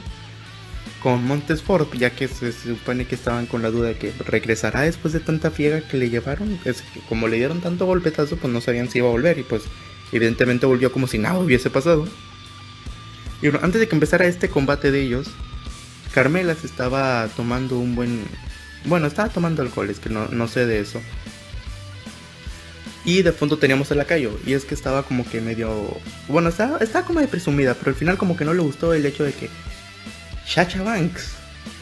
con 1.02 1.24
Montesford, 1.26 1.88
ya 1.94 2.12
que 2.12 2.28
se, 2.28 2.52
supone 2.52 3.06
que 3.06 3.16
estaban 3.16 3.48
con 3.48 3.62
la 3.62 3.72
duda 3.72 3.90
de 3.90 3.96
que 3.96 4.14
regresará 4.26 4.82
después 4.82 5.14
de 5.14 5.20
tanta 5.20 5.50
fiega 5.50 5.82
que 5.82 5.98
le 5.98 6.12
llevaron. 6.12 6.60
Es 6.64 6.84
que 6.84 7.00
como 7.10 7.28
le 7.28 7.38
dieron 7.38 7.60
tanto 7.60 7.88
golpetazo, 7.88 8.38
pues 8.38 8.54
no 8.54 8.62
sabían 8.62 8.90
si 8.90 9.00
iba 9.00 9.08
a 9.08 9.12
volver 9.12 9.40
y 9.40 9.44
pues 9.44 9.64
evidentemente 10.12 10.68
volvió 10.68 10.92
como 10.92 11.08
si 11.08 11.18
nada 11.18 11.40
hubiese 11.40 11.72
pasado. 11.72 12.08
Y 13.42 13.50
bueno, 13.50 13.62
antes 13.64 13.82
de 13.82 13.88
que 13.88 13.96
empezara 13.96 14.26
este 14.26 14.50
combate 14.50 14.92
de 14.92 15.02
ellos, 15.02 15.28
Carmela 16.14 16.54
se 16.54 16.68
estaba 16.68 17.28
tomando 17.36 17.80
un 17.80 17.96
buen... 17.96 18.24
Bueno, 18.86 19.08
estaba 19.08 19.30
tomando 19.30 19.62
alcohol, 19.62 19.90
es 19.90 20.00
que 20.00 20.10
no, 20.10 20.28
no 20.28 20.48
sé 20.48 20.66
de 20.66 20.80
eso. 20.80 21.02
Y 23.04 23.24
de 23.24 23.32
fondo 23.32 23.58
teníamos 23.58 23.90
el 23.92 23.98
lacayo. 23.98 24.40
Y 24.46 24.54
es 24.54 24.66
que 24.66 24.76
estaba 24.76 25.04
como 25.04 25.28
que 25.28 25.42
medio. 25.42 25.98
Bueno, 26.28 26.50
estaba, 26.50 26.78
estaba 26.78 27.06
como 27.06 27.20
de 27.20 27.28
presumida. 27.28 27.74
Pero 27.74 27.92
al 27.92 27.96
final, 27.96 28.18
como 28.18 28.38
que 28.38 28.46
no 28.46 28.54
le 28.54 28.62
gustó 28.62 28.94
el 28.94 29.06
hecho 29.06 29.24
de 29.24 29.34
que. 29.34 29.50
Chacha 30.46 30.84
Banks, 30.84 31.32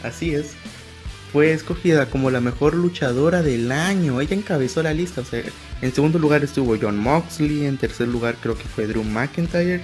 así 0.04 0.32
es, 0.34 0.52
fue 1.32 1.52
escogida 1.52 2.06
como 2.06 2.30
la 2.30 2.40
mejor 2.40 2.74
luchadora 2.74 3.42
del 3.42 3.72
año. 3.72 4.20
Ella 4.20 4.36
encabezó 4.36 4.82
la 4.82 4.94
lista. 4.94 5.20
O 5.20 5.24
sea, 5.24 5.42
en 5.82 5.94
segundo 5.94 6.18
lugar 6.18 6.42
estuvo 6.42 6.76
John 6.80 6.96
Moxley. 6.96 7.66
En 7.66 7.76
tercer 7.76 8.08
lugar 8.08 8.36
creo 8.40 8.56
que 8.56 8.64
fue 8.64 8.86
Drew 8.86 9.04
McIntyre. 9.04 9.82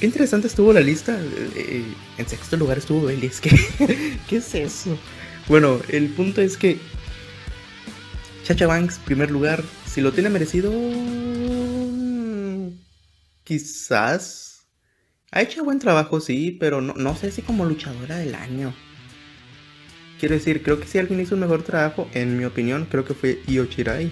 Qué 0.00 0.06
interesante 0.06 0.48
estuvo 0.48 0.72
la 0.72 0.80
lista. 0.80 1.16
Eh, 1.54 1.84
en 2.18 2.28
sexto 2.28 2.56
lugar 2.56 2.78
estuvo 2.78 3.04
Bailey. 3.04 3.30
Que, 3.30 4.18
¿qué 4.28 4.36
es 4.36 4.54
eso? 4.54 4.98
Bueno, 5.52 5.82
el 5.90 6.08
punto 6.08 6.40
es 6.40 6.56
que 6.56 6.78
Chacha 8.42 8.66
Banks, 8.66 8.98
primer 9.00 9.30
lugar, 9.30 9.62
si 9.84 10.00
lo 10.00 10.10
tiene 10.10 10.30
merecido, 10.30 10.72
quizás. 13.44 14.64
Ha 15.30 15.42
hecho 15.42 15.62
buen 15.62 15.78
trabajo, 15.78 16.20
sí, 16.20 16.56
pero 16.58 16.80
no, 16.80 17.16
sé 17.16 17.30
si 17.30 17.42
como 17.42 17.66
luchadora 17.66 18.16
del 18.16 18.34
año. 18.34 18.72
Quiero 20.18 20.36
decir, 20.36 20.62
creo 20.62 20.80
que 20.80 20.86
si 20.86 20.96
alguien 20.96 21.20
hizo 21.20 21.34
un 21.34 21.42
mejor 21.42 21.62
trabajo, 21.62 22.08
en 22.14 22.38
mi 22.38 22.46
opinión, 22.46 22.86
creo 22.90 23.04
que 23.04 23.12
fue 23.12 23.42
Io 23.46 23.66
Chirai. 23.66 24.10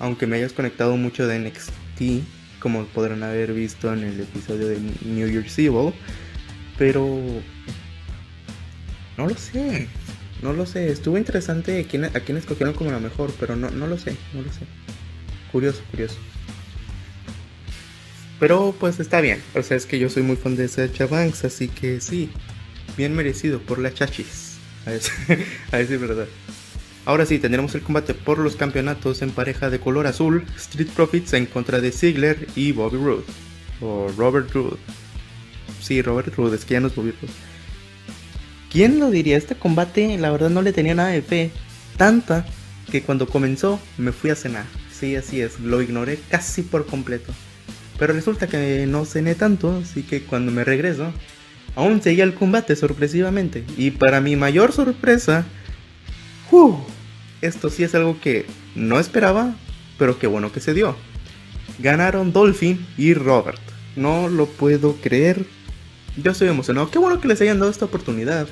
Aunque 0.00 0.26
me 0.26 0.36
hayas 0.36 0.52
conectado 0.52 0.98
mucho 0.98 1.26
de 1.26 1.38
NXT, 1.38 2.60
como 2.60 2.84
podrán 2.88 3.22
haber 3.22 3.54
visto 3.54 3.90
en 3.90 4.00
el 4.00 4.20
episodio 4.20 4.68
de 4.68 4.78
New 5.00 5.30
Year's 5.30 5.58
Evil. 5.58 5.94
Pero... 6.76 7.08
No 9.16 9.26
lo 9.26 9.34
sé. 9.34 9.88
No 10.42 10.52
lo 10.52 10.66
sé, 10.66 10.90
estuvo 10.90 11.16
interesante 11.16 11.80
a 11.80 11.84
quién, 11.84 12.04
a 12.04 12.10
quién 12.10 12.36
escogieron 12.36 12.74
como 12.74 12.90
la 12.90 12.98
mejor, 12.98 13.32
pero 13.38 13.54
no, 13.54 13.70
no 13.70 13.86
lo 13.86 13.96
sé, 13.96 14.16
no 14.34 14.42
lo 14.42 14.52
sé. 14.52 14.60
Curioso, 15.52 15.82
curioso. 15.90 16.16
Pero 18.40 18.74
pues 18.78 18.98
está 18.98 19.20
bien, 19.20 19.40
o 19.54 19.62
sea, 19.62 19.76
es 19.76 19.86
que 19.86 20.00
yo 20.00 20.10
soy 20.10 20.24
muy 20.24 20.34
fan 20.34 20.56
de 20.56 20.66
Sacha 20.66 21.06
Banks, 21.06 21.44
así 21.44 21.68
que 21.68 22.00
sí, 22.00 22.28
bien 22.96 23.14
merecido 23.14 23.60
por 23.60 23.78
la 23.78 23.94
chachis. 23.94 24.56
A 24.84 24.90
a 25.76 25.78
decir 25.78 25.98
verdad. 25.98 26.26
Ahora 27.04 27.24
sí, 27.24 27.38
tendremos 27.38 27.74
el 27.74 27.82
combate 27.82 28.14
por 28.14 28.38
los 28.38 28.56
campeonatos 28.56 29.22
en 29.22 29.30
pareja 29.30 29.70
de 29.70 29.78
color 29.78 30.08
azul, 30.08 30.44
Street 30.56 30.88
Profits 30.88 31.32
en 31.34 31.46
contra 31.46 31.80
de 31.80 31.92
Ziggler 31.92 32.48
y 32.56 32.72
Bobby 32.72 32.96
Roode. 32.96 33.24
O 33.80 34.08
Robert 34.16 34.52
Roode. 34.52 34.76
Sí, 35.80 36.02
Robert 36.02 36.34
Roode, 36.36 36.56
es 36.56 36.64
que 36.64 36.74
ya 36.74 36.80
no 36.80 36.88
es 36.88 36.94
Bobby. 36.94 37.12
¿Quién 38.72 38.98
lo 38.98 39.10
diría? 39.10 39.36
Este 39.36 39.54
combate 39.54 40.16
la 40.16 40.30
verdad 40.30 40.48
no 40.48 40.62
le 40.62 40.72
tenía 40.72 40.94
nada 40.94 41.10
de 41.10 41.20
fe. 41.20 41.50
Tanta 41.98 42.46
que 42.90 43.02
cuando 43.02 43.28
comenzó 43.28 43.78
me 43.98 44.12
fui 44.12 44.30
a 44.30 44.34
cenar. 44.34 44.64
Sí, 44.90 45.14
así 45.14 45.42
es, 45.42 45.60
lo 45.60 45.82
ignoré 45.82 46.18
casi 46.30 46.62
por 46.62 46.86
completo. 46.86 47.34
Pero 47.98 48.14
resulta 48.14 48.46
que 48.46 48.86
no 48.86 49.04
cené 49.04 49.34
tanto, 49.34 49.82
así 49.82 50.02
que 50.02 50.22
cuando 50.22 50.52
me 50.52 50.64
regreso, 50.64 51.12
aún 51.76 52.00
seguía 52.00 52.24
el 52.24 52.32
combate 52.32 52.74
sorpresivamente. 52.74 53.62
Y 53.76 53.90
para 53.90 54.22
mi 54.22 54.36
mayor 54.36 54.72
sorpresa, 54.72 55.44
¡uh! 56.50 56.76
esto 57.42 57.68
sí 57.68 57.84
es 57.84 57.94
algo 57.94 58.18
que 58.20 58.46
no 58.74 58.98
esperaba, 58.98 59.54
pero 59.98 60.18
qué 60.18 60.26
bueno 60.26 60.50
que 60.50 60.60
se 60.60 60.72
dio. 60.72 60.96
Ganaron 61.78 62.32
Dolphin 62.32 62.86
y 62.96 63.12
Robert. 63.12 63.60
No 63.96 64.30
lo 64.30 64.46
puedo 64.46 64.96
creer. 64.96 65.44
Yo 66.16 66.32
estoy 66.32 66.48
emocionado. 66.48 66.90
Qué 66.90 66.98
bueno 66.98 67.20
que 67.20 67.28
les 67.28 67.40
hayan 67.42 67.58
dado 67.58 67.70
esta 67.70 67.84
oportunidad. 67.84 68.48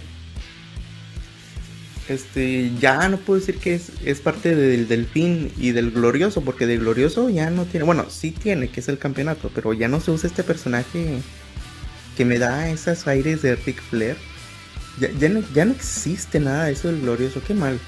Este, 2.11 2.73
ya 2.81 3.09
no 3.09 3.19
puedo 3.19 3.39
decir 3.39 3.59
que 3.59 3.81
es, 4.05 4.21
parte 4.21 4.57
del 4.57 4.89
Delfín 4.89 5.53
y 5.57 5.71
del 5.71 5.93
Glorioso, 5.93 6.41
porque 6.41 6.67
del 6.67 6.81
Glorioso 6.81 7.31
ya 7.31 7.51
no 7.51 7.67
tiene, 7.67 7.87
bueno, 7.87 8.07
sí 8.11 8.33
tiene, 8.33 8.69
que 8.69 8.81
es 8.81 8.89
el 8.89 8.99
campeonato, 8.99 9.49
pero 9.55 9.73
ya 9.75 9.87
no 9.87 10.01
se 10.01 10.11
usa 10.11 10.27
este 10.27 10.43
personaje 10.43 11.21
que 12.17 12.25
me 12.25 12.41
da 12.41 12.69
esos 12.69 13.07
aires 13.07 13.43
de 13.43 13.55
Ric 13.55 13.81
Flair. 13.81 14.17
Ya, 14.99 15.29
no, 15.29 15.45
ya 15.55 15.65
no 15.65 15.71
existe 15.71 16.41
nada 16.41 16.65
de 16.65 16.73
eso 16.73 16.89
del 16.89 17.01
Glorioso, 17.01 17.41
qué 17.47 17.55
mal. 17.55 17.79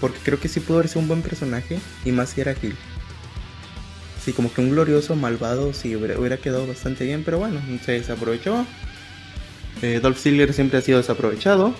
Porque 0.00 0.20
creo 0.22 0.38
que 0.38 0.46
sí 0.46 0.60
pudo 0.60 0.78
haber 0.78 0.90
un 0.94 1.08
buen 1.08 1.22
personaje 1.22 1.80
y 2.04 2.12
más 2.12 2.30
si 2.30 2.42
era 2.42 2.54
Gil. 2.54 2.76
Sí, 4.24 4.32
como 4.32 4.54
que 4.54 4.60
un 4.60 4.70
glorioso 4.70 5.16
malvado 5.16 5.72
sí 5.72 5.96
hubiera, 5.96 6.36
quedado 6.36 6.68
bastante 6.68 7.04
bien, 7.04 7.24
pero 7.24 7.40
bueno, 7.40 7.60
se 7.84 7.92
desaprovechó. 7.92 8.64
Eh, 9.82 9.98
Dolph 10.00 10.18
Ziggler 10.18 10.52
siempre 10.52 10.78
ha 10.78 10.82
sido 10.82 10.98
desaprovechado, 10.98 11.74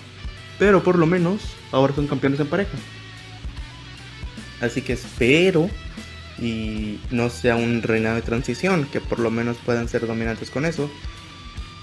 pero 0.61 0.83
por 0.83 0.99
lo 0.99 1.07
menos 1.07 1.41
ahora 1.71 1.95
son 1.95 2.05
campeones 2.05 2.39
en 2.39 2.45
pareja. 2.45 2.77
Así 4.61 4.83
que 4.83 4.93
espero 4.93 5.71
y 6.37 6.99
no 7.09 7.31
sea 7.31 7.55
un 7.55 7.81
reinado 7.81 8.17
de 8.17 8.21
transición, 8.21 8.85
que 8.85 9.01
por 9.01 9.17
lo 9.17 9.31
menos 9.31 9.57
puedan 9.65 9.89
ser 9.89 10.05
dominantes 10.05 10.51
con 10.51 10.65
eso. 10.65 10.87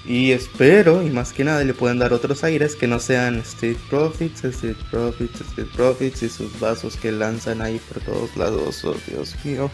Y 0.06 0.30
espero, 0.30 1.02
y 1.02 1.11
más 1.11 1.32
que 1.32 1.42
nada, 1.42 1.64
le 1.64 1.75
pueden 1.75 1.99
dar 1.99 2.12
otros 2.12 2.44
aires 2.44 2.76
que 2.76 2.87
no 2.87 3.00
sean 3.00 3.38
Street 3.38 3.78
Profits, 3.90 4.44
Street 4.44 4.76
Profits, 4.92 5.40
Street 5.40 5.68
Profits 5.75 6.23
y 6.23 6.28
sus 6.28 6.61
vasos 6.61 6.97
que 6.97 7.11
lanzan 7.11 7.61
ahí 7.61 7.80
por 7.80 8.00
todos 8.04 8.37
lados. 8.37 8.85
Oh, 8.85 8.94
Dios 9.08 9.35
mío. 9.42 9.73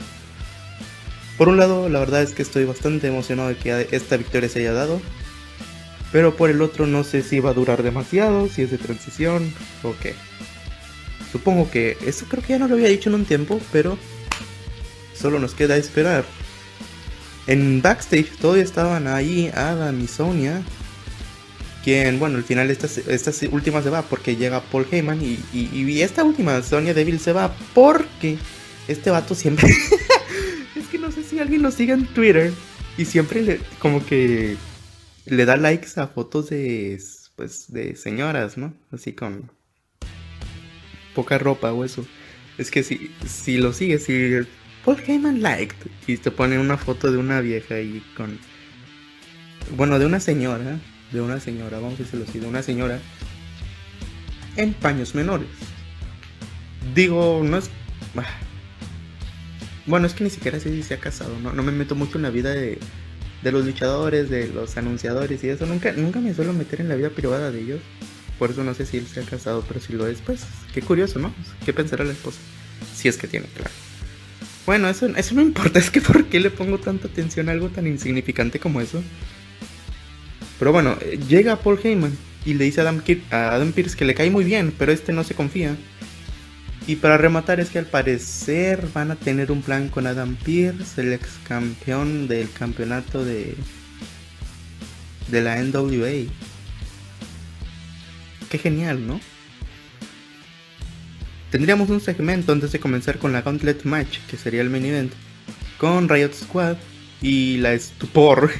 Por 1.36 1.50
un 1.50 1.58
lado, 1.58 1.90
la 1.90 1.98
verdad 1.98 2.22
es 2.22 2.30
que 2.30 2.40
estoy 2.40 2.64
bastante 2.64 3.08
emocionado 3.08 3.50
de 3.50 3.56
que 3.56 3.86
esta 3.90 4.16
victoria 4.16 4.48
se 4.48 4.60
haya 4.60 4.72
dado. 4.72 4.98
Pero 6.14 6.36
por 6.36 6.48
el 6.48 6.62
otro, 6.62 6.86
no 6.86 7.02
sé 7.02 7.24
si 7.24 7.40
va 7.40 7.50
a 7.50 7.54
durar 7.54 7.82
demasiado, 7.82 8.48
si 8.48 8.62
es 8.62 8.70
de 8.70 8.78
transición 8.78 9.52
o 9.82 9.96
qué. 10.00 10.14
Supongo 11.32 11.68
que 11.68 11.98
eso 12.06 12.26
creo 12.28 12.40
que 12.40 12.50
ya 12.50 12.60
no 12.60 12.68
lo 12.68 12.76
había 12.76 12.86
dicho 12.86 13.08
en 13.08 13.16
un 13.16 13.24
tiempo, 13.24 13.60
pero 13.72 13.98
solo 15.12 15.40
nos 15.40 15.54
queda 15.54 15.76
esperar. 15.76 16.24
En 17.48 17.82
backstage 17.82 18.30
todavía 18.40 18.62
estaban 18.62 19.08
ahí 19.08 19.50
Adam 19.56 20.00
y 20.00 20.06
Sonia. 20.06 20.62
Quien, 21.82 22.20
bueno, 22.20 22.36
al 22.36 22.44
final 22.44 22.70
esta, 22.70 22.86
esta 23.10 23.32
última 23.50 23.82
se 23.82 23.90
va 23.90 24.02
porque 24.02 24.36
llega 24.36 24.60
Paul 24.60 24.86
Heyman. 24.88 25.20
Y, 25.20 25.40
y, 25.52 26.00
esta 26.00 26.22
última, 26.22 26.62
Sonia 26.62 26.94
Deville, 26.94 27.18
se 27.18 27.32
va 27.32 27.52
porque 27.74 28.38
este 28.86 29.10
vato 29.10 29.34
siempre. 29.34 29.68
es 30.76 30.86
que 30.86 30.98
no 30.98 31.10
sé 31.10 31.24
si 31.24 31.40
alguien 31.40 31.62
lo 31.62 31.72
sigue 31.72 31.92
en 31.92 32.06
Twitter. 32.06 32.52
Y 32.96 33.04
siempre 33.04 33.42
le, 33.42 33.60
como 33.80 34.06
que 34.06 34.56
le 35.26 35.44
da 35.44 35.56
likes 35.56 35.98
a 36.00 36.06
fotos 36.08 36.50
de, 36.50 37.00
pues, 37.36 37.72
de 37.72 37.96
señoras, 37.96 38.56
¿no? 38.56 38.74
Así 38.90 39.12
con 39.12 39.50
poca 41.14 41.38
ropa 41.38 41.72
o 41.72 41.84
eso. 41.84 42.06
Es 42.58 42.70
que 42.70 42.82
si, 42.82 43.10
si 43.26 43.56
lo 43.56 43.72
sigues, 43.72 44.04
si 44.04 44.46
Paul 44.84 44.98
Heyman 45.06 45.42
liked. 45.42 45.76
Y 46.06 46.18
te 46.18 46.30
pone 46.30 46.58
una 46.58 46.76
foto 46.76 47.10
de 47.10 47.18
una 47.18 47.40
vieja 47.40 47.76
ahí 47.76 48.02
con. 48.16 48.38
Bueno, 49.76 49.98
de 49.98 50.06
una 50.06 50.20
señora. 50.20 50.78
De 51.12 51.20
una 51.20 51.40
señora, 51.40 51.78
vamos 51.78 52.00
a 52.00 52.02
decirlo 52.02 52.26
así, 52.28 52.38
de 52.38 52.46
una 52.46 52.62
señora. 52.62 53.00
En 54.56 54.74
paños 54.74 55.14
menores. 55.14 55.48
Digo, 56.94 57.42
no 57.44 57.56
es. 57.56 57.70
Ah. 58.16 58.24
Bueno, 59.86 60.06
es 60.06 60.14
que 60.14 60.24
ni 60.24 60.30
siquiera 60.30 60.58
se 60.60 60.94
ha 60.94 61.00
casado. 61.00 61.38
No, 61.40 61.52
no 61.52 61.62
me 61.62 61.72
meto 61.72 61.94
mucho 61.94 62.16
en 62.16 62.22
la 62.22 62.30
vida 62.30 62.50
de, 62.50 62.78
de 63.44 63.52
los 63.52 63.64
luchadores, 63.64 64.30
de 64.30 64.48
los 64.48 64.76
anunciadores 64.76 65.44
y 65.44 65.50
eso. 65.50 65.66
Nunca, 65.66 65.92
nunca 65.92 66.18
me 66.18 66.34
suelo 66.34 66.52
meter 66.52 66.80
en 66.80 66.88
la 66.88 66.96
vida 66.96 67.10
privada 67.10 67.52
de 67.52 67.60
ellos. 67.60 67.80
Por 68.38 68.50
eso 68.50 68.64
no 68.64 68.74
sé 68.74 68.86
si 68.86 68.96
él 68.96 69.06
se 69.06 69.20
ha 69.20 69.22
casado, 69.22 69.62
pero 69.68 69.80
si 69.80 69.92
lo 69.92 70.08
es, 70.08 70.20
pues 70.20 70.40
qué 70.72 70.82
curioso, 70.82 71.20
¿no? 71.20 71.32
¿Qué 71.64 71.72
pensará 71.72 72.04
la 72.04 72.12
esposa? 72.12 72.38
Si 72.94 73.06
es 73.06 73.16
que 73.16 73.28
tiene, 73.28 73.46
claro. 73.54 73.70
Bueno, 74.66 74.88
eso, 74.88 75.06
eso 75.06 75.34
no 75.34 75.42
importa, 75.42 75.78
es 75.80 75.90
que 75.90 76.00
¿por 76.00 76.24
qué 76.24 76.40
le 76.40 76.50
pongo 76.50 76.78
tanta 76.78 77.06
atención 77.06 77.48
a 77.48 77.52
algo 77.52 77.68
tan 77.68 77.86
insignificante 77.86 78.58
como 78.58 78.80
eso? 78.80 79.02
Pero 80.58 80.72
bueno, 80.72 80.96
eh, 81.00 81.20
llega 81.28 81.56
Paul 81.56 81.78
Heyman 81.82 82.16
y 82.44 82.54
le 82.54 82.64
dice 82.64 82.80
a 82.80 82.84
Adam, 82.84 83.02
a 83.30 83.54
Adam 83.54 83.72
Pierce 83.72 83.96
que 83.96 84.04
le 84.04 84.14
cae 84.14 84.30
muy 84.30 84.44
bien, 84.44 84.72
pero 84.76 84.90
este 84.90 85.12
no 85.12 85.22
se 85.22 85.34
confía. 85.34 85.76
Y 86.86 86.96
para 86.96 87.16
rematar 87.16 87.60
es 87.60 87.70
que 87.70 87.78
al 87.78 87.86
parecer 87.86 88.88
van 88.92 89.10
a 89.10 89.16
tener 89.16 89.50
un 89.50 89.62
plan 89.62 89.88
con 89.88 90.06
Adam 90.06 90.36
Pierce, 90.36 91.00
el 91.00 91.14
ex 91.14 91.28
campeón 91.46 92.28
del 92.28 92.50
campeonato 92.50 93.24
de 93.24 93.56
de 95.28 95.42
la 95.42 95.56
NWA. 95.62 96.30
Qué 98.50 98.58
genial, 98.58 99.06
¿no? 99.06 99.20
Tendríamos 101.50 101.90
un 101.90 102.00
segmento 102.00 102.52
antes 102.52 102.72
de 102.72 102.80
comenzar 102.80 103.18
con 103.18 103.32
la 103.32 103.42
Gauntlet 103.42 103.84
Match, 103.84 104.18
que 104.28 104.36
sería 104.36 104.60
el 104.60 104.70
main 104.70 104.84
event, 104.84 105.12
con 105.78 106.08
Riot 106.08 106.32
Squad 106.32 106.76
y 107.22 107.58
la 107.58 107.72
estupor. 107.74 108.50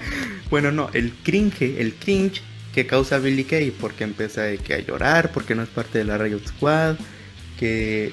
bueno, 0.50 0.70
no, 0.70 0.90
el 0.92 1.12
cringe, 1.22 1.80
el 1.80 1.94
cringe 1.94 2.42
que 2.74 2.86
causa 2.86 3.18
Billy 3.18 3.44
Kay, 3.44 3.70
porque 3.70 4.04
empieza 4.04 4.44
a 4.44 4.78
llorar, 4.78 5.32
porque 5.32 5.54
no 5.54 5.62
es 5.62 5.68
parte 5.68 5.98
de 5.98 6.04
la 6.04 6.18
Riot 6.18 6.46
Squad, 6.46 6.96
que 7.58 8.12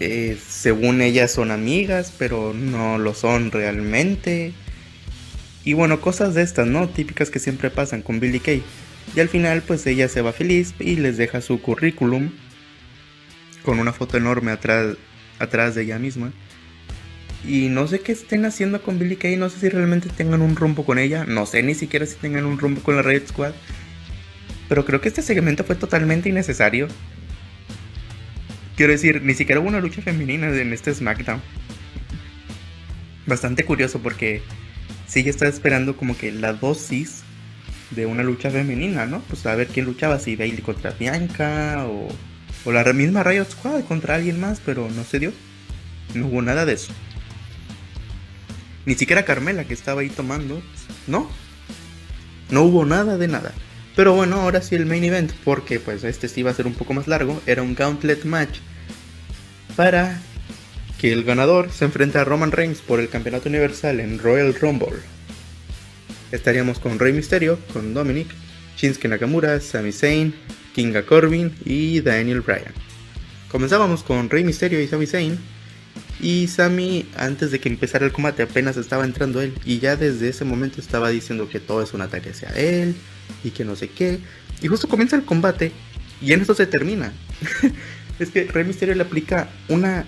eh, 0.00 0.38
según 0.48 1.02
ella 1.02 1.28
son 1.28 1.50
amigas, 1.50 2.12
pero 2.18 2.54
no 2.54 2.98
lo 2.98 3.14
son 3.14 3.50
realmente. 3.50 4.52
Y 5.64 5.74
bueno, 5.74 6.00
cosas 6.00 6.34
de 6.34 6.42
estas, 6.42 6.66
¿no? 6.66 6.88
Típicas 6.88 7.30
que 7.30 7.38
siempre 7.38 7.70
pasan 7.70 8.02
con 8.02 8.18
Billy 8.18 8.40
Kay. 8.40 8.62
Y 9.14 9.20
al 9.20 9.28
final, 9.28 9.62
pues 9.62 9.86
ella 9.86 10.08
se 10.08 10.22
va 10.22 10.32
feliz 10.32 10.74
y 10.78 10.96
les 10.96 11.16
deja 11.16 11.40
su 11.40 11.60
currículum 11.60 12.30
con 13.62 13.78
una 13.78 13.92
foto 13.92 14.16
enorme 14.16 14.52
atrás, 14.52 14.96
atrás 15.38 15.74
de 15.74 15.82
ella 15.82 15.98
misma. 15.98 16.32
Y 17.46 17.68
no 17.68 17.86
sé 17.86 18.00
qué 18.00 18.12
estén 18.12 18.44
haciendo 18.44 18.82
con 18.82 18.98
Billy 18.98 19.16
Kay, 19.16 19.36
no 19.36 19.48
sé 19.48 19.60
si 19.60 19.68
realmente 19.68 20.08
tengan 20.08 20.42
un 20.42 20.56
rumbo 20.56 20.84
con 20.84 20.98
ella, 20.98 21.24
no 21.24 21.46
sé 21.46 21.62
ni 21.62 21.74
siquiera 21.74 22.06
si 22.06 22.16
tengan 22.16 22.44
un 22.44 22.58
rumbo 22.58 22.82
con 22.82 22.96
la 22.96 23.02
Red 23.02 23.28
Squad. 23.28 23.52
Pero 24.68 24.84
creo 24.84 25.00
que 25.00 25.08
este 25.08 25.22
segmento 25.22 25.64
fue 25.64 25.74
totalmente 25.74 26.28
innecesario. 26.28 26.88
Quiero 28.80 28.94
decir, 28.94 29.20
ni 29.20 29.34
siquiera 29.34 29.60
hubo 29.60 29.68
una 29.68 29.78
lucha 29.78 30.00
femenina 30.00 30.48
en 30.48 30.72
este 30.72 30.94
SmackDown. 30.94 31.42
Bastante 33.26 33.66
curioso 33.66 33.98
porque 33.98 34.40
sí 35.06 35.22
ya 35.22 35.28
estaba 35.28 35.50
esperando 35.50 35.98
como 35.98 36.16
que 36.16 36.32
la 36.32 36.54
dosis 36.54 37.20
de 37.90 38.06
una 38.06 38.22
lucha 38.22 38.50
femenina, 38.50 39.04
¿no? 39.04 39.20
Pues 39.28 39.44
a 39.44 39.54
ver 39.54 39.66
quién 39.66 39.84
luchaba, 39.84 40.18
si 40.18 40.34
Bailey 40.34 40.62
contra 40.62 40.92
Bianca 40.92 41.84
o 41.84 42.08
o 42.64 42.72
la 42.72 42.82
misma 42.94 43.22
Riot 43.22 43.50
Squad 43.50 43.84
contra 43.84 44.14
alguien 44.14 44.40
más, 44.40 44.62
pero 44.64 44.88
no 44.88 45.04
se 45.04 45.18
dio. 45.18 45.34
No 46.14 46.28
hubo 46.28 46.40
nada 46.40 46.64
de 46.64 46.72
eso. 46.72 46.94
Ni 48.86 48.94
siquiera 48.94 49.26
Carmela 49.26 49.64
que 49.64 49.74
estaba 49.74 50.00
ahí 50.00 50.08
tomando. 50.08 50.62
No. 51.06 51.30
No 52.50 52.62
hubo 52.62 52.86
nada 52.86 53.18
de 53.18 53.28
nada. 53.28 53.52
Pero 53.94 54.14
bueno, 54.14 54.36
ahora 54.36 54.62
sí 54.62 54.74
el 54.74 54.86
main 54.86 55.04
event, 55.04 55.32
porque 55.44 55.80
pues 55.80 56.02
este 56.02 56.28
sí 56.28 56.40
iba 56.40 56.50
a 56.50 56.54
ser 56.54 56.66
un 56.66 56.72
poco 56.72 56.94
más 56.94 57.08
largo. 57.08 57.42
Era 57.44 57.60
un 57.60 57.74
gauntlet 57.74 58.24
match 58.24 58.60
para 59.76 60.20
que 61.00 61.12
el 61.12 61.24
ganador 61.24 61.70
se 61.70 61.86
enfrente 61.86 62.18
a 62.18 62.24
Roman 62.24 62.52
Reigns 62.52 62.80
por 62.80 63.00
el 63.00 63.08
campeonato 63.08 63.48
universal 63.48 64.00
en 64.00 64.18
Royal 64.18 64.54
Rumble. 64.54 64.98
Estaríamos 66.32 66.78
con 66.78 66.98
Rey 66.98 67.12
Mysterio, 67.12 67.58
con 67.72 67.94
Dominic, 67.94 68.28
Shinsuke 68.76 69.08
Nakamura, 69.08 69.60
Sami 69.60 69.92
Zayn, 69.92 70.34
Kinga 70.74 71.04
Corbin 71.04 71.54
y 71.64 72.00
Daniel 72.00 72.42
Bryan. 72.42 72.72
Comenzábamos 73.50 74.02
con 74.02 74.30
Rey 74.30 74.44
Mysterio 74.44 74.80
y 74.80 74.86
Sami 74.86 75.06
Zayn. 75.06 75.38
Y 76.20 76.48
Sami, 76.48 77.06
antes 77.16 77.50
de 77.50 77.60
que 77.60 77.68
empezara 77.68 78.04
el 78.04 78.12
combate, 78.12 78.42
apenas 78.42 78.76
estaba 78.76 79.04
entrando 79.04 79.40
él. 79.40 79.54
Y 79.64 79.78
ya 79.78 79.96
desde 79.96 80.28
ese 80.28 80.44
momento 80.44 80.80
estaba 80.80 81.08
diciendo 81.08 81.48
que 81.48 81.60
todo 81.60 81.82
es 81.82 81.94
un 81.94 82.02
ataque 82.02 82.30
hacia 82.30 82.50
él. 82.50 82.94
Y 83.42 83.50
que 83.50 83.64
no 83.64 83.74
sé 83.74 83.88
qué. 83.88 84.18
Y 84.60 84.68
justo 84.68 84.86
comienza 84.86 85.16
el 85.16 85.24
combate. 85.24 85.72
Y 86.20 86.32
en 86.32 86.42
esto 86.42 86.54
se 86.54 86.66
termina. 86.66 87.12
Es 88.20 88.28
que 88.28 88.44
Rey 88.44 88.64
Misterio 88.64 88.94
le 88.94 89.02
aplica 89.02 89.48
una, 89.68 90.04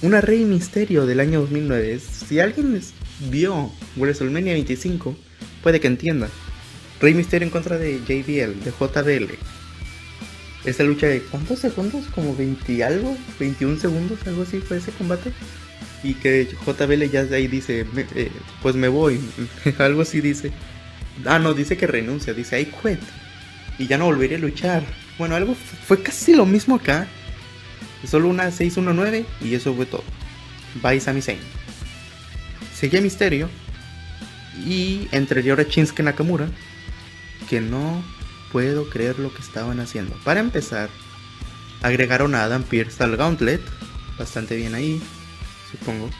una 0.00 0.22
Rey 0.22 0.42
Misterio 0.44 1.04
del 1.04 1.20
año 1.20 1.42
2009. 1.42 2.00
Si 2.00 2.40
alguien 2.40 2.80
vio 3.30 3.70
WrestleMania 3.96 4.54
25, 4.54 5.14
puede 5.62 5.78
que 5.78 5.86
entienda. 5.86 6.30
Rey 6.98 7.12
Misterio 7.12 7.44
en 7.44 7.52
contra 7.52 7.76
de 7.76 7.98
JBL, 7.98 8.64
de 8.64 8.70
JBL. 8.70 9.34
Esa 10.64 10.82
lucha 10.84 11.08
de 11.08 11.20
¿cuántos 11.20 11.58
segundos? 11.58 12.06
Como 12.14 12.34
20 12.34 12.72
y 12.72 12.80
algo, 12.80 13.14
21 13.38 13.78
segundos, 13.78 14.18
algo 14.26 14.44
así 14.44 14.60
fue 14.60 14.78
ese 14.78 14.90
combate. 14.92 15.30
Y 16.02 16.14
que 16.14 16.48
JBL 16.66 17.10
ya 17.10 17.24
de 17.24 17.36
ahí 17.36 17.48
dice, 17.48 17.84
eh, 18.14 18.30
pues 18.62 18.76
me 18.76 18.88
voy, 18.88 19.20
algo 19.78 20.00
así 20.00 20.22
dice. 20.22 20.52
Ah, 21.26 21.38
no, 21.38 21.52
dice 21.52 21.76
que 21.76 21.86
renuncia, 21.86 22.32
dice 22.32 22.58
I 22.58 22.64
quit. 22.64 23.00
Y 23.78 23.88
ya 23.88 23.98
no 23.98 24.06
volveré 24.06 24.36
a 24.36 24.38
luchar. 24.38 24.82
Bueno, 25.18 25.34
algo 25.34 25.54
fue 25.54 26.02
casi 26.02 26.34
lo 26.34 26.46
mismo 26.46 26.76
acá. 26.76 27.06
Solo 28.06 28.28
una 28.28 28.50
619 28.50 29.24
y 29.42 29.54
eso 29.54 29.74
fue 29.74 29.86
todo. 29.86 30.04
Bye 30.82 31.00
Sami 31.00 31.22
Zayn. 31.22 31.38
Seguía 32.74 33.00
Misterio. 33.00 33.48
Y 34.66 35.08
entre 35.12 35.48
ahora 35.50 35.64
Shinsuke 35.64 36.02
Nakamura. 36.02 36.48
Que 37.48 37.60
no 37.60 38.02
puedo 38.50 38.88
creer 38.88 39.18
lo 39.18 39.32
que 39.32 39.40
estaban 39.40 39.80
haciendo. 39.80 40.14
Para 40.24 40.40
empezar, 40.40 40.90
agregaron 41.82 42.34
a 42.34 42.44
Adam 42.44 42.62
Pierce 42.62 43.02
al 43.02 43.16
Gauntlet. 43.16 43.62
Bastante 44.18 44.56
bien 44.56 44.74
ahí, 44.74 45.00
supongo. 45.70 46.10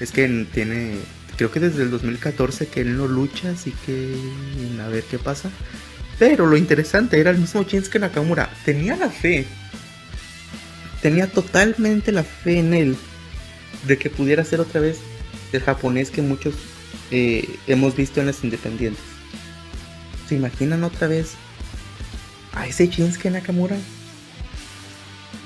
Es 0.00 0.12
que 0.12 0.46
tiene. 0.52 0.98
Creo 1.36 1.50
que 1.50 1.60
desde 1.60 1.82
el 1.82 1.90
2014 1.90 2.68
que 2.68 2.82
él 2.82 2.96
no 2.96 3.08
lucha, 3.08 3.50
así 3.50 3.74
que. 3.86 4.14
A 4.82 4.88
ver 4.88 5.04
qué 5.04 5.18
pasa. 5.18 5.50
Pero 6.18 6.46
lo 6.46 6.56
interesante 6.56 7.18
era 7.18 7.30
el 7.30 7.38
mismo 7.38 7.62
Shinsuke 7.62 7.98
Nakamura. 7.98 8.50
Tenía 8.64 8.96
la 8.96 9.08
fe. 9.08 9.46
Tenía 11.04 11.26
totalmente 11.26 12.12
la 12.12 12.24
fe 12.24 12.60
en 12.60 12.72
él. 12.72 12.96
De 13.86 13.98
que 13.98 14.08
pudiera 14.08 14.42
ser 14.42 14.60
otra 14.60 14.80
vez 14.80 15.00
el 15.52 15.60
japonés 15.60 16.10
que 16.10 16.22
muchos 16.22 16.54
eh, 17.10 17.58
hemos 17.66 17.94
visto 17.94 18.20
en 18.20 18.26
las 18.28 18.42
independientes. 18.42 19.04
¿Se 20.26 20.34
imaginan 20.34 20.82
otra 20.82 21.06
vez 21.06 21.32
a 22.54 22.66
ese 22.66 22.86
Shinsuke 22.86 23.30
Nakamura? 23.30 23.76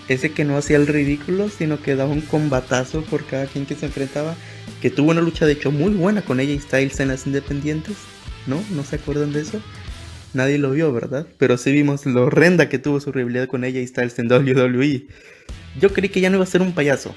Ese 0.06 0.30
que 0.30 0.44
no 0.44 0.56
hacía 0.56 0.76
el 0.76 0.86
ridículo, 0.86 1.48
sino 1.48 1.82
que 1.82 1.96
daba 1.96 2.12
un 2.12 2.20
combatazo 2.20 3.02
por 3.02 3.26
cada 3.26 3.46
quien 3.46 3.66
que 3.66 3.74
se 3.74 3.86
enfrentaba. 3.86 4.36
Que 4.80 4.90
tuvo 4.90 5.10
una 5.10 5.22
lucha 5.22 5.44
de 5.44 5.54
hecho 5.54 5.72
muy 5.72 5.90
buena 5.90 6.22
con 6.22 6.38
ella 6.38 6.52
y 6.52 6.60
Styles 6.60 7.00
en 7.00 7.08
las 7.08 7.26
independientes. 7.26 7.96
¿No? 8.46 8.62
¿No 8.70 8.84
se 8.84 8.94
acuerdan 8.94 9.32
de 9.32 9.40
eso? 9.40 9.60
Nadie 10.38 10.58
lo 10.58 10.70
vio, 10.70 10.92
¿verdad? 10.92 11.26
Pero 11.36 11.58
sí 11.58 11.72
vimos 11.72 12.06
lo 12.06 12.26
horrenda 12.26 12.68
que 12.68 12.78
tuvo 12.78 13.00
su 13.00 13.10
rivalidad 13.10 13.48
con 13.48 13.64
ella 13.64 13.80
y 13.80 13.86
Styles 13.88 14.20
en 14.20 14.30
WWE. 14.30 15.08
Yo 15.80 15.92
creí 15.92 16.10
que 16.10 16.20
ya 16.20 16.30
no 16.30 16.36
iba 16.36 16.44
a 16.44 16.46
ser 16.46 16.62
un 16.62 16.74
payaso. 16.74 17.12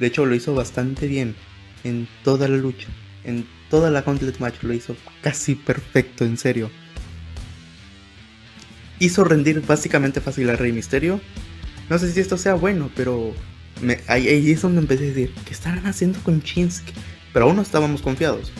De 0.00 0.08
hecho, 0.08 0.26
lo 0.26 0.34
hizo 0.34 0.52
bastante 0.52 1.06
bien 1.06 1.36
en 1.84 2.08
toda 2.24 2.48
la 2.48 2.56
lucha. 2.56 2.88
En 3.22 3.46
toda 3.70 3.92
la 3.92 4.02
Gauntlet 4.02 4.40
Match 4.40 4.56
lo 4.62 4.74
hizo 4.74 4.96
casi 5.22 5.54
perfecto, 5.54 6.24
en 6.24 6.36
serio. 6.36 6.68
Hizo 8.98 9.22
rendir 9.22 9.60
básicamente 9.64 10.20
fácil 10.20 10.50
a 10.50 10.56
Rey 10.56 10.72
Misterio. 10.72 11.20
No 11.88 11.96
sé 11.96 12.10
si 12.10 12.18
esto 12.18 12.36
sea 12.36 12.54
bueno, 12.54 12.90
pero 12.96 13.34
ahí, 14.08 14.50
es 14.50 14.62
donde 14.62 14.80
empecé 14.80 15.04
a 15.04 15.08
decir, 15.10 15.32
¿qué 15.44 15.52
estarán 15.52 15.86
haciendo 15.86 16.18
con 16.24 16.40
Shinsuke? 16.40 16.92
Pero 17.32 17.44
aún 17.44 17.54
no 17.54 17.62
estábamos 17.62 18.02
confiados. 18.02 18.50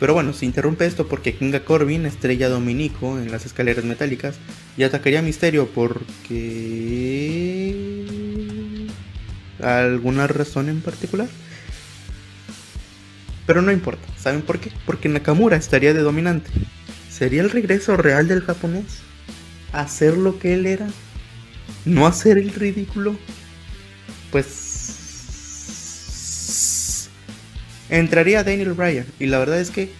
Pero 0.00 0.14
bueno, 0.14 0.32
se 0.32 0.46
interrumpe 0.46 0.86
esto 0.86 1.08
porque 1.08 1.34
Kinga 1.34 1.64
Corbin 1.64 2.06
estrella 2.06 2.48
Dominico 2.48 3.18
en 3.18 3.32
las 3.32 3.46
escaleras 3.46 3.84
metálicas 3.84 4.36
y 4.76 4.84
atacaría 4.84 5.18
a 5.18 5.22
Misterio 5.22 5.68
porque... 5.74 7.74
¿Alguna 9.60 10.28
razón 10.28 10.68
en 10.68 10.80
particular? 10.80 11.26
Pero 13.44 13.60
no 13.62 13.72
importa, 13.72 14.06
¿saben 14.16 14.42
por 14.42 14.60
qué? 14.60 14.70
Porque 14.86 15.08
Nakamura 15.08 15.56
estaría 15.56 15.92
de 15.94 16.02
dominante. 16.02 16.50
¿Sería 17.10 17.42
el 17.42 17.50
regreso 17.50 17.96
real 17.96 18.28
del 18.28 18.42
japonés? 18.42 19.00
¿Hacer 19.72 20.16
lo 20.16 20.38
que 20.38 20.54
él 20.54 20.66
era? 20.66 20.86
¿No 21.84 22.06
hacer 22.06 22.38
el 22.38 22.52
ridículo? 22.52 23.18
Pues 24.30 24.46
entraría 27.90 28.44
Daniel 28.44 28.72
Bryan. 28.72 29.06
Y 29.18 29.26
la 29.26 29.38
verdad 29.38 29.60
es 29.60 29.70
que 29.70 29.90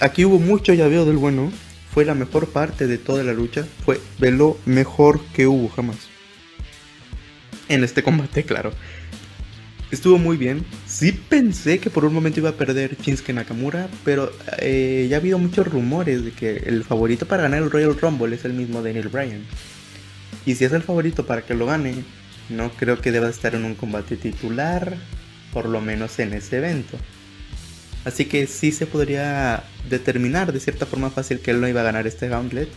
aquí 0.00 0.24
hubo 0.24 0.38
mucho 0.38 0.74
llaveo 0.74 1.04
del 1.04 1.16
bueno. 1.16 1.52
Fue 1.92 2.04
la 2.04 2.14
mejor 2.14 2.48
parte 2.48 2.86
de 2.86 2.98
toda 2.98 3.22
la 3.22 3.32
lucha. 3.32 3.66
Fue 3.84 4.00
de 4.18 4.30
lo 4.30 4.58
mejor 4.64 5.20
que 5.34 5.46
hubo 5.46 5.68
jamás. 5.68 5.96
En 7.68 7.84
este 7.84 8.02
combate, 8.02 8.42
claro. 8.44 8.72
Estuvo 9.90 10.16
muy 10.16 10.38
bien. 10.38 10.64
Sí 10.86 11.12
pensé 11.12 11.78
que 11.78 11.90
por 11.90 12.06
un 12.06 12.14
momento 12.14 12.40
iba 12.40 12.48
a 12.48 12.56
perder 12.56 12.96
Shinsuke 12.98 13.34
Nakamura, 13.34 13.88
pero 14.04 14.32
eh, 14.58 15.06
ya 15.10 15.16
ha 15.16 15.20
habido 15.20 15.38
muchos 15.38 15.66
rumores 15.66 16.24
de 16.24 16.30
que 16.30 16.56
el 16.64 16.82
favorito 16.82 17.26
para 17.26 17.42
ganar 17.42 17.62
el 17.62 17.70
Royal 17.70 17.98
Rumble 18.00 18.34
es 18.34 18.46
el 18.46 18.54
mismo 18.54 18.82
Daniel 18.82 19.08
Bryan. 19.08 19.44
Y 20.46 20.54
si 20.54 20.64
es 20.64 20.72
el 20.72 20.82
favorito 20.82 21.26
para 21.26 21.42
que 21.42 21.52
lo 21.52 21.66
gane, 21.66 22.04
no 22.48 22.70
creo 22.70 23.02
que 23.02 23.12
deba 23.12 23.28
estar 23.28 23.54
en 23.54 23.66
un 23.66 23.74
combate 23.74 24.16
titular, 24.16 24.96
por 25.52 25.68
lo 25.68 25.82
menos 25.82 26.18
en 26.18 26.32
ese 26.32 26.56
evento. 26.56 26.96
Así 28.04 28.24
que 28.24 28.46
sí 28.46 28.72
se 28.72 28.86
podría 28.86 29.64
determinar 29.88 30.52
de 30.52 30.60
cierta 30.60 30.86
forma 30.86 31.10
fácil 31.10 31.40
que 31.40 31.52
él 31.52 31.60
no 31.60 31.68
iba 31.68 31.80
a 31.80 31.84
ganar 31.84 32.06
este 32.06 32.28
gauntlet. 32.28 32.68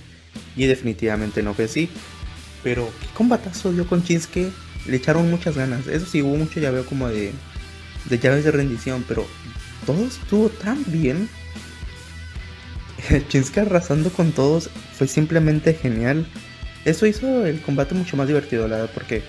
Y 0.55 0.65
definitivamente 0.65 1.41
no 1.41 1.53
fue 1.53 1.65
así. 1.65 1.89
Pero 2.63 2.91
qué 2.99 3.07
combatazo 3.13 3.71
dio 3.71 3.87
con 3.87 4.03
Shinsuke. 4.03 4.51
Le 4.87 4.97
echaron 4.97 5.29
muchas 5.29 5.55
ganas. 5.55 5.87
Eso 5.87 6.05
sí, 6.05 6.21
hubo 6.21 6.35
mucho 6.35 6.59
llaveo 6.59 6.85
como 6.85 7.07
de, 7.07 7.31
de 8.05 8.19
llaves 8.19 8.43
de 8.43 8.51
rendición. 8.51 9.03
Pero 9.07 9.25
todo 9.85 10.05
estuvo 10.05 10.49
tan 10.49 10.83
bien. 10.87 11.29
Shinsuke 13.29 13.59
arrasando 13.59 14.09
con 14.11 14.31
todos 14.31 14.69
fue 14.97 15.07
simplemente 15.07 15.73
genial. 15.73 16.27
Eso 16.85 17.07
hizo 17.07 17.45
el 17.45 17.61
combate 17.61 17.95
mucho 17.95 18.15
más 18.15 18.27
divertido, 18.27 18.67
la 18.67 18.77
verdad, 18.77 18.91
porque 18.93 19.23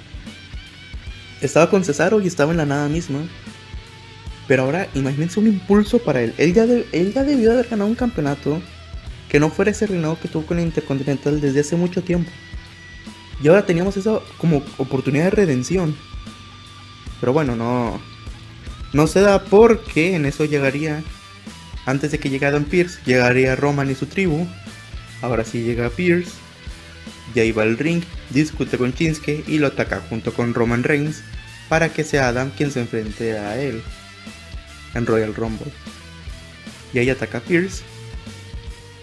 estaba 1.41 1.71
con 1.71 1.85
Cesaro 1.85 2.21
y 2.21 2.27
estaba 2.27 2.51
en 2.53 2.59
la 2.59 2.67
nada 2.67 2.89
misma. 2.89 3.21
Pero 4.47 4.63
ahora 4.63 4.89
imagínense 4.95 5.41
un 5.41 5.49
impulso 5.49 5.99
para 5.99 6.23
él. 6.23 6.35
Él 6.39 6.55
ya, 6.55 6.67
debió 6.67 7.53
haber 7.53 7.69
ganado 7.69 7.89
un 7.89 7.97
campeonato 7.97 8.61
que 9.29 9.41
no 9.41 9.51
fuera 9.51 9.73
ese 9.73 9.87
reinado 9.87 10.19
que 10.21 10.29
tuvo 10.29 10.47
con 10.47 10.59
el 10.59 10.67
Intercontinental 10.67 11.41
desde 11.41 11.61
hace 11.61 11.77
mucho 11.77 12.03
tiempo. 12.03 12.31
Y 13.43 13.49
ahora 13.49 13.67
teníamos 13.67 13.97
esa 13.97 14.21
como 14.39 14.63
oportunidad 14.79 15.25
de 15.25 15.31
redención. 15.31 15.97
Pero 17.21 17.33
bueno, 17.33 17.57
no. 17.57 18.01
No 18.93 19.07
se 19.07 19.21
da 19.21 19.43
porque 19.45 20.15
en 20.15 20.27
eso 20.27 20.45
llegaría. 20.45 21.03
Antes 21.85 22.13
de 22.13 22.19
que 22.19 22.31
llegara 22.31 22.59
Pierce, 22.61 22.99
llegaría 23.05 23.57
Roman 23.57 23.91
y 23.91 23.95
su 23.95 24.07
tribu. 24.07 24.47
Ahora 25.23 25.45
sí 25.45 25.63
llega 25.63 25.91
Pierce. 25.91 26.31
Ya 27.35 27.45
iba 27.45 27.65
al 27.65 27.77
ring, 27.77 28.03
discute 28.31 28.79
con 28.79 28.93
Shinsuke 28.93 29.45
y 29.47 29.59
lo 29.59 29.67
ataca 29.67 30.01
junto 30.09 30.33
con 30.33 30.55
Roman 30.55 30.85
Reigns 30.85 31.23
para 31.69 31.91
que 31.91 32.05
sea 32.05 32.29
Adam 32.29 32.51
quien 32.57 32.71
se 32.71 32.81
enfrente 32.81 33.37
a 33.37 33.61
él 33.61 33.83
en 34.97 35.07
Royal 35.07 35.35
Rumble. 35.35 35.73
Y 36.93 36.99
ahí 36.99 37.11
ataca 37.11 37.41
Pierce 37.41 37.83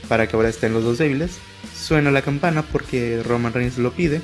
para 0.08 0.28
que 0.28 0.36
ahora 0.36 0.50
estén 0.50 0.74
los 0.74 0.84
dos 0.84 0.98
débiles. 0.98 1.38
Suena 1.76 2.12
la 2.12 2.22
campana 2.22 2.62
porque 2.64 3.22
Roman 3.24 3.54
Reigns 3.54 3.78
lo 3.78 3.92
pide. 3.92 4.22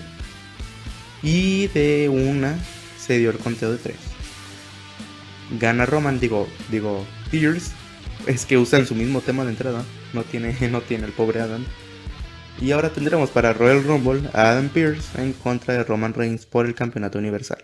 Y 1.21 1.67
de 1.67 2.09
una 2.09 2.57
se 2.97 3.17
dio 3.17 3.29
el 3.29 3.37
conteo 3.37 3.71
de 3.71 3.77
tres. 3.77 3.97
Gana 5.59 5.85
Roman, 5.85 6.19
digo, 6.19 6.47
digo 6.71 7.05
Pierce. 7.31 7.71
Es 8.27 8.45
que 8.45 8.57
usan 8.57 8.85
su 8.85 8.95
mismo 8.95 9.21
tema 9.21 9.43
de 9.43 9.51
entrada. 9.51 9.83
No 10.13 10.23
tiene, 10.23 10.55
no 10.71 10.81
tiene 10.81 11.05
el 11.05 11.13
pobre 11.13 11.41
Adam. 11.41 11.65
Y 12.61 12.71
ahora 12.71 12.89
tendremos 12.89 13.29
para 13.29 13.53
Royal 13.53 13.83
Rumble 13.83 14.29
a 14.33 14.51
Adam 14.51 14.69
Pierce 14.69 15.21
en 15.21 15.31
contra 15.31 15.75
de 15.75 15.83
Roman 15.83 16.13
Reigns 16.13 16.45
por 16.45 16.65
el 16.65 16.75
campeonato 16.75 17.17
universal. 17.17 17.63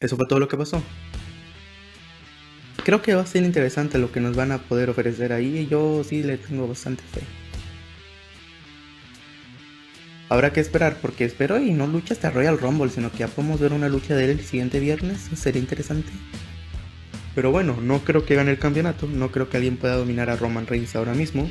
Eso 0.00 0.16
fue 0.16 0.26
todo 0.26 0.40
lo 0.40 0.48
que 0.48 0.56
pasó 0.56 0.82
creo 2.84 3.02
que 3.02 3.14
va 3.14 3.22
a 3.22 3.26
ser 3.26 3.44
interesante 3.44 3.98
lo 3.98 4.12
que 4.12 4.20
nos 4.20 4.36
van 4.36 4.52
a 4.52 4.58
poder 4.58 4.90
ofrecer 4.90 5.32
ahí 5.32 5.58
y 5.58 5.66
yo 5.66 6.02
sí 6.04 6.22
le 6.22 6.38
tengo 6.38 6.68
bastante 6.68 7.02
fe. 7.04 7.20
Habrá 10.28 10.52
que 10.52 10.60
esperar 10.60 10.96
porque 11.02 11.24
espero 11.24 11.58
y 11.60 11.72
no 11.72 11.86
lucha 11.86 12.14
hasta 12.14 12.30
Royal 12.30 12.58
Rumble, 12.58 12.90
sino 12.90 13.12
que 13.12 13.18
ya 13.18 13.28
podemos 13.28 13.60
ver 13.60 13.72
una 13.72 13.88
lucha 13.88 14.16
de 14.16 14.24
él 14.24 14.30
el 14.30 14.40
siguiente 14.40 14.80
viernes, 14.80 15.28
sería 15.34 15.60
interesante. 15.60 16.10
Pero 17.34 17.50
bueno, 17.50 17.76
no 17.82 18.00
creo 18.00 18.24
que 18.24 18.34
gane 18.34 18.50
el 18.50 18.58
campeonato, 18.58 19.06
no 19.06 19.30
creo 19.30 19.48
que 19.48 19.58
alguien 19.58 19.76
pueda 19.76 19.96
dominar 19.96 20.30
a 20.30 20.36
Roman 20.36 20.66
Reigns 20.66 20.96
ahora 20.96 21.14
mismo. 21.14 21.50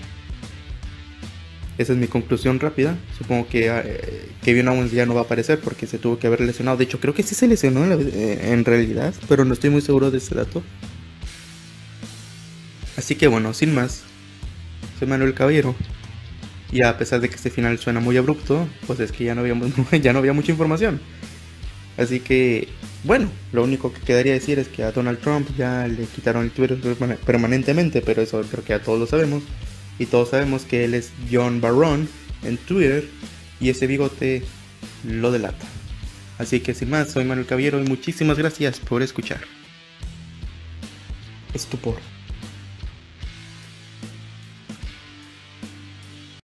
Esa 1.77 1.93
es 1.93 1.99
mi 1.99 2.07
conclusión 2.07 2.59
rápida. 2.59 2.97
Supongo 3.17 3.47
que 3.47 3.67
eh, 3.67 4.29
Kevin 4.43 4.67
Owens 4.67 4.91
ya 4.91 5.05
no 5.05 5.13
va 5.13 5.21
a 5.21 5.23
aparecer 5.23 5.59
porque 5.59 5.87
se 5.87 5.97
tuvo 5.97 6.19
que 6.19 6.27
haber 6.27 6.41
lesionado. 6.41 6.77
De 6.77 6.83
hecho, 6.83 6.99
creo 6.99 7.13
que 7.13 7.23
sí 7.23 7.33
se 7.33 7.47
lesionó 7.47 7.85
en, 7.85 8.11
eh, 8.13 8.51
en 8.51 8.65
realidad, 8.65 9.13
pero 9.27 9.45
no 9.45 9.53
estoy 9.53 9.69
muy 9.69 9.81
seguro 9.81 10.11
de 10.11 10.17
ese 10.17 10.35
dato. 10.35 10.63
Así 12.97 13.15
que 13.15 13.27
bueno, 13.27 13.53
sin 13.53 13.73
más, 13.73 14.03
soy 14.99 15.07
Manuel 15.07 15.33
Caballero 15.33 15.75
Y 16.71 16.83
a 16.83 16.97
pesar 16.97 17.21
de 17.21 17.29
que 17.29 17.35
este 17.35 17.49
final 17.49 17.79
suena 17.79 17.99
muy 17.99 18.17
abrupto, 18.17 18.67
pues 18.87 18.99
es 18.99 19.11
que 19.11 19.23
ya 19.23 19.35
no, 19.35 19.41
habíamos, 19.41 19.71
ya 20.01 20.13
no 20.13 20.19
había 20.19 20.33
mucha 20.33 20.51
información. 20.51 21.01
Así 21.97 22.19
que, 22.19 22.69
bueno, 23.03 23.29
lo 23.51 23.63
único 23.63 23.91
que 23.91 24.01
quedaría 24.01 24.33
decir 24.33 24.59
es 24.59 24.67
que 24.67 24.83
a 24.83 24.91
Donald 24.91 25.19
Trump 25.19 25.47
ya 25.57 25.87
le 25.87 26.05
quitaron 26.05 26.43
el 26.43 26.51
Twitter 26.51 26.79
permanentemente, 27.25 28.01
pero 28.01 28.21
eso 28.21 28.41
creo 28.49 28.63
que 28.63 28.69
ya 28.69 28.81
todos 28.81 28.99
lo 28.99 29.07
sabemos. 29.07 29.43
Y 29.99 30.05
todos 30.05 30.29
sabemos 30.29 30.63
que 30.63 30.85
él 30.85 30.93
es 30.93 31.11
John 31.31 31.61
Barron 31.61 32.07
en 32.43 32.57
Twitter 32.57 33.07
y 33.59 33.69
ese 33.69 33.87
bigote 33.87 34.43
lo 35.05 35.31
delata. 35.31 35.65
Así 36.39 36.59
que 36.59 36.73
sin 36.73 36.89
más, 36.89 37.11
soy 37.11 37.25
Manuel 37.25 37.45
Caballero 37.45 37.79
y 37.79 37.87
muchísimas 37.87 38.37
gracias 38.37 38.79
por 38.79 39.03
escuchar. 39.03 39.41
Estupor. 41.53 41.97